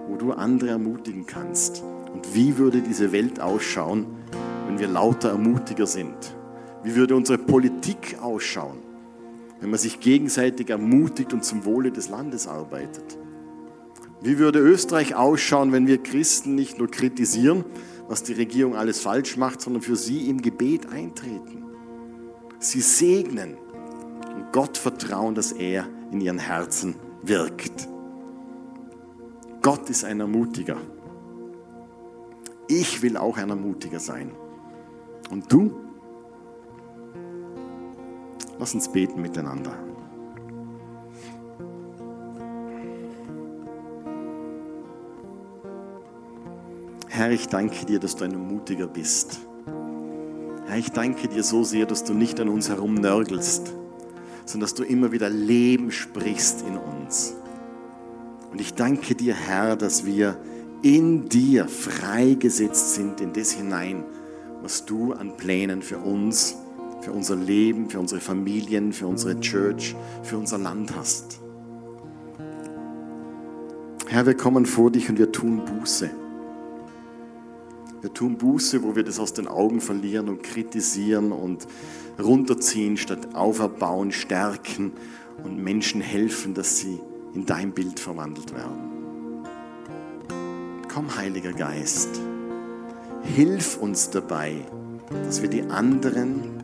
wo 0.09 0.17
du 0.17 0.33
andere 0.33 0.71
ermutigen 0.71 1.27
kannst. 1.27 1.83
Und 2.13 2.35
wie 2.35 2.59
würde 2.59 2.83
diese 2.83 3.13
Welt 3.13 3.41
ausschauen, 3.41 4.07
wenn 4.67 4.79
wir 4.79 4.89
lauter 4.89 5.31
Ermutiger 5.31 5.87
sind? 5.87 6.37
Wie 6.83 6.95
würde 6.95 7.17
unsere 7.17 7.39
Politik 7.39 8.19
ausschauen? 8.21 8.90
Wenn 9.61 9.71
man 9.71 9.79
sich 9.79 10.01
gegenseitig 10.01 10.71
ermutigt 10.71 11.33
und 11.33 11.45
zum 11.45 11.65
Wohle 11.65 11.93
des 11.93 12.09
Landes 12.09 12.47
arbeitet? 12.47 13.19
Wie 14.23 14.39
würde 14.39 14.59
Österreich 14.59 15.15
ausschauen, 15.15 15.73
wenn 15.73 15.87
wir 15.87 16.03
Christen 16.03 16.55
nicht 16.55 16.79
nur 16.79 16.91
kritisieren, 16.91 17.65
was 18.09 18.23
die 18.23 18.35
Regierung 18.35 18.77
alles 18.77 19.01
falsch 19.01 19.37
macht, 19.37 19.61
sondern 19.61 19.83
für 19.83 19.97
sie 19.97 20.29
im 20.29 20.43
Gebet 20.43 20.91
eintreten? 20.91 21.65
Sie 22.59 22.81
segnen 22.81 23.57
und 24.35 24.53
Gott 24.53 24.77
vertrauen, 24.77 25.35
dass 25.35 25.53
er 25.53 25.87
in 26.13 26.21
ihren 26.21 26.39
Herzen 26.39 26.97
wirkt. 27.23 27.89
Gott 29.63 29.89
ist 29.91 30.05
ein 30.05 30.21
Ermutiger. 30.21 30.77
Ich 32.69 33.03
will 33.03 33.17
auch 33.17 33.37
ein 33.37 33.51
Ermutiger 33.51 34.01
sein. 34.01 34.33
Und 35.31 35.51
du? 35.53 35.73
Lass 38.61 38.75
uns 38.75 38.93
beten 38.93 39.23
miteinander. 39.23 39.73
Herr, 47.09 47.31
ich 47.31 47.49
danke 47.49 47.87
dir, 47.87 47.99
dass 47.99 48.17
du 48.17 48.25
ein 48.25 48.37
Mutiger 48.37 48.87
bist. 48.87 49.41
Herr, 50.67 50.77
ich 50.77 50.93
danke 50.93 51.27
dir 51.29 51.43
so 51.43 51.65
sehr, 51.65 51.87
dass 51.87 52.05
du 52.05 52.13
nicht 52.13 52.39
an 52.39 52.51
uns 52.51 52.69
herumnörgelst, 52.69 53.73
sondern 54.45 54.61
dass 54.61 54.75
du 54.75 54.83
immer 54.83 55.11
wieder 55.11 55.31
Leben 55.31 55.91
sprichst 55.91 56.63
in 56.69 56.77
uns. 56.77 57.33
Und 58.53 58.61
ich 58.61 58.75
danke 58.75 59.15
dir, 59.15 59.35
Herr, 59.35 59.75
dass 59.75 60.05
wir 60.05 60.37
in 60.83 61.31
dir 61.31 61.67
freigesetzt 61.67 62.93
sind 62.93 63.23
in 63.23 63.33
das 63.33 63.53
hinein, 63.53 64.05
was 64.61 64.85
du 64.85 65.15
an 65.15 65.39
Plänen 65.39 65.81
für 65.81 65.97
uns, 65.97 66.57
für 67.01 67.13
unser 67.13 67.37
Leben, 67.37 67.89
für 67.89 67.99
unsere 67.99 68.21
Familien, 68.21 68.93
für 68.93 69.07
unsere 69.07 69.39
Church, 69.41 69.95
für 70.23 70.37
unser 70.37 70.59
Land 70.59 70.95
hast. 70.97 71.41
Herr, 74.07 74.27
wir 74.27 74.37
kommen 74.37 74.67
vor 74.67 74.91
dich 74.91 75.09
und 75.09 75.19
wir 75.19 75.31
tun 75.31 75.65
Buße. 75.65 76.11
Wir 78.01 78.15
tun 78.15 78.39
Buße, 78.39 78.83
wo 78.83 78.97
wir 78.97 79.05
das 79.05 79.19
aus 79.19 79.35
den 79.35 79.47
Augen 79.47 79.81
verlieren 79.81 80.29
und 80.29 80.43
kritisieren 80.43 81.33
und 81.33 81.67
runterziehen, 82.19 82.97
statt 82.97 83.35
auferbauen, 83.35 84.11
stärken 84.11 84.93
und 85.45 85.63
Menschen 85.63 86.01
helfen, 86.01 86.55
dass 86.55 86.79
sie 86.79 86.99
in 87.35 87.47
dein 87.47 87.73
Bild 87.73 88.01
verwandelt 88.01 88.53
werden. 88.55 88.91
Komm, 90.93 91.15
Heiliger 91.17 91.53
Geist, 91.53 92.09
hilf 93.23 93.77
uns 93.77 94.11
dabei, 94.11 94.57
dass 95.11 95.43
wir 95.43 95.49
die 95.49 95.63
anderen 95.63 96.60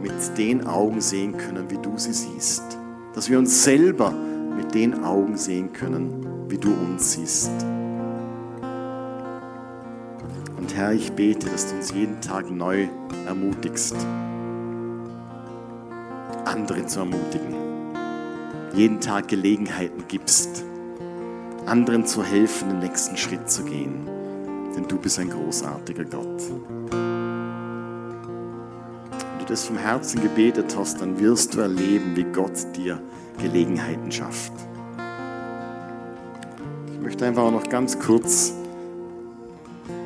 mit 0.00 0.38
den 0.38 0.66
Augen 0.66 1.00
sehen 1.00 1.36
können, 1.36 1.70
wie 1.70 1.78
du 1.78 1.96
sie 1.96 2.12
siehst. 2.12 2.62
Dass 3.14 3.30
wir 3.30 3.38
uns 3.38 3.64
selber 3.64 4.12
mit 4.56 4.74
den 4.74 5.04
Augen 5.04 5.36
sehen 5.36 5.72
können, 5.72 6.26
wie 6.48 6.58
du 6.58 6.72
uns 6.72 7.12
siehst. 7.12 7.50
Herr, 10.76 10.92
ich 10.92 11.10
bete, 11.10 11.48
dass 11.48 11.70
du 11.70 11.76
uns 11.76 11.90
jeden 11.94 12.20
Tag 12.20 12.50
neu 12.50 12.86
ermutigst, 13.26 13.96
andere 16.44 16.84
zu 16.84 16.98
ermutigen, 16.98 17.54
jeden 18.74 19.00
Tag 19.00 19.28
Gelegenheiten 19.28 20.04
gibst, 20.06 20.64
anderen 21.64 22.04
zu 22.04 22.22
helfen, 22.22 22.68
den 22.68 22.80
nächsten 22.80 23.16
Schritt 23.16 23.50
zu 23.50 23.64
gehen. 23.64 24.06
Denn 24.76 24.86
du 24.86 24.98
bist 24.98 25.18
ein 25.18 25.30
großartiger 25.30 26.04
Gott. 26.04 26.42
Du 29.46 29.52
das 29.52 29.64
vom 29.64 29.78
Herzen 29.78 30.20
gebetet 30.22 30.74
hast, 30.76 31.00
dann 31.00 31.20
wirst 31.20 31.54
du 31.54 31.60
erleben, 31.60 32.16
wie 32.16 32.24
Gott 32.24 32.74
dir 32.74 33.00
Gelegenheiten 33.40 34.10
schafft. 34.10 34.52
Ich 36.92 37.00
möchte 37.00 37.24
einfach 37.24 37.44
auch 37.44 37.52
noch 37.52 37.68
ganz 37.68 37.96
kurz 38.00 38.54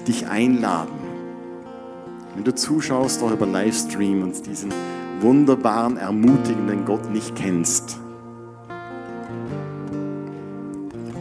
dich 0.06 0.26
einladen. 0.26 0.92
Wenn 2.34 2.44
du 2.44 2.54
zuschaust 2.54 3.22
auch 3.22 3.32
über 3.32 3.46
Livestream 3.46 4.22
und 4.24 4.44
diesen 4.44 4.74
wunderbaren, 5.20 5.96
ermutigenden 5.96 6.84
Gott 6.84 7.10
nicht 7.10 7.34
kennst, 7.34 7.98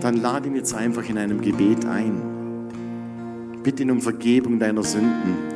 dann 0.01 0.17
lade 0.17 0.49
ihn 0.49 0.57
jetzt 0.57 0.73
einfach 0.73 1.07
in 1.07 1.17
einem 1.17 1.39
Gebet 1.39 1.85
ein. 1.85 2.21
Bitte 3.63 3.83
ihn 3.83 3.91
um 3.91 4.01
Vergebung 4.01 4.59
deiner 4.59 4.83
Sünden. 4.83 5.48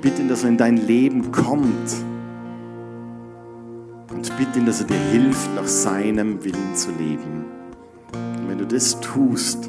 Bitte 0.00 0.22
ihn, 0.22 0.28
dass 0.28 0.44
er 0.44 0.50
in 0.50 0.56
dein 0.56 0.76
Leben 0.76 1.32
kommt. 1.32 1.94
Und 4.10 4.36
bitte 4.36 4.58
ihn, 4.58 4.66
dass 4.66 4.80
er 4.80 4.86
dir 4.86 4.98
hilft, 5.12 5.54
nach 5.54 5.66
seinem 5.66 6.42
Willen 6.44 6.74
zu 6.74 6.90
leben. 6.92 7.44
Und 8.12 8.48
wenn 8.48 8.58
du 8.58 8.66
das 8.66 9.00
tust, 9.00 9.68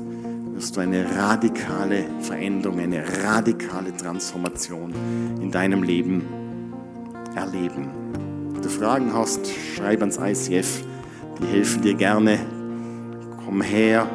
wirst 0.54 0.76
du 0.76 0.82
eine 0.82 1.06
radikale 1.16 2.06
Veränderung, 2.20 2.80
eine 2.80 3.04
radikale 3.24 3.96
Transformation 3.96 4.94
in 5.42 5.52
deinem 5.52 5.84
Leben 5.84 6.24
erleben. 7.36 7.88
Wenn 8.54 8.62
du 8.62 8.70
Fragen 8.70 9.14
hast, 9.14 9.48
schreib 9.76 10.02
ans 10.02 10.18
ICF. 10.18 10.84
Die 11.42 11.48
helfen 11.48 11.82
dir 11.82 11.94
gerne. 11.94 12.40
Komm 13.46 13.62
her 13.62 14.08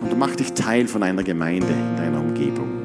und 0.00 0.18
mach 0.18 0.34
dich 0.36 0.52
Teil 0.52 0.86
von 0.86 1.02
einer 1.02 1.22
Gemeinde 1.22 1.68
in 1.68 1.96
deiner 1.96 2.20
Umgebung. 2.20 2.83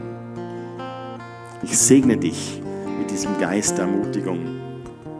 Ich 1.61 1.77
segne 1.77 2.17
dich 2.17 2.61
mit 2.99 3.11
diesem 3.11 3.37
Geist 3.37 3.77
der 3.77 3.85
Ermutigung 3.85 4.39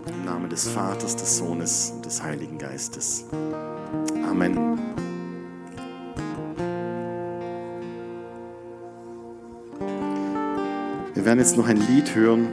im 0.08 0.26
Namen 0.26 0.50
des 0.50 0.70
Vaters, 0.70 1.16
des 1.16 1.38
Sohnes 1.38 1.92
und 1.96 2.06
des 2.06 2.24
Heiligen 2.24 2.58
Geistes. 2.58 3.26
Amen. 4.26 4.80
Wir 11.14 11.26
werden 11.26 11.40
jetzt 11.40 11.58
noch 11.58 11.68
ein 11.68 11.78
Lied 11.78 12.16
hören. 12.16 12.48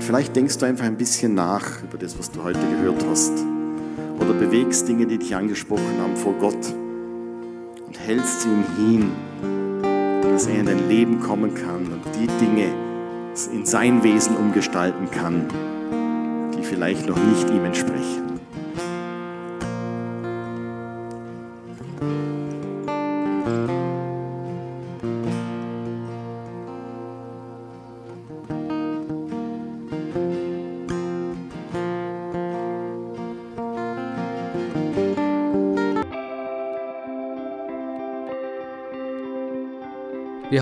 Vielleicht 0.00 0.34
denkst 0.34 0.56
du 0.56 0.64
einfach 0.64 0.86
ein 0.86 0.96
bisschen 0.96 1.34
nach 1.34 1.82
über 1.82 1.98
das, 1.98 2.18
was 2.18 2.30
du 2.30 2.42
heute 2.42 2.60
gehört 2.60 3.04
hast. 3.10 3.32
Oder 4.18 4.32
bewegst 4.32 4.88
Dinge, 4.88 5.06
die 5.06 5.18
dich 5.18 5.36
angesprochen 5.36 5.98
haben, 6.00 6.16
vor 6.16 6.32
Gott 6.34 6.74
und 7.86 7.98
hältst 7.98 8.40
sie 8.40 8.48
ihm 8.48 8.64
hin, 8.76 9.12
dass 10.32 10.46
er 10.46 10.60
in 10.60 10.66
dein 10.66 10.88
Leben 10.88 11.20
kommen 11.20 11.54
kann 11.54 11.86
und 11.92 12.02
die 12.14 12.26
Dinge 12.44 12.68
in 13.52 13.66
sein 13.66 14.02
Wesen 14.02 14.36
umgestalten 14.36 15.10
kann, 15.10 15.48
die 16.56 16.62
vielleicht 16.62 17.08
noch 17.08 17.18
nicht 17.18 17.50
ihm 17.50 17.64
entsprechen. 17.64 18.33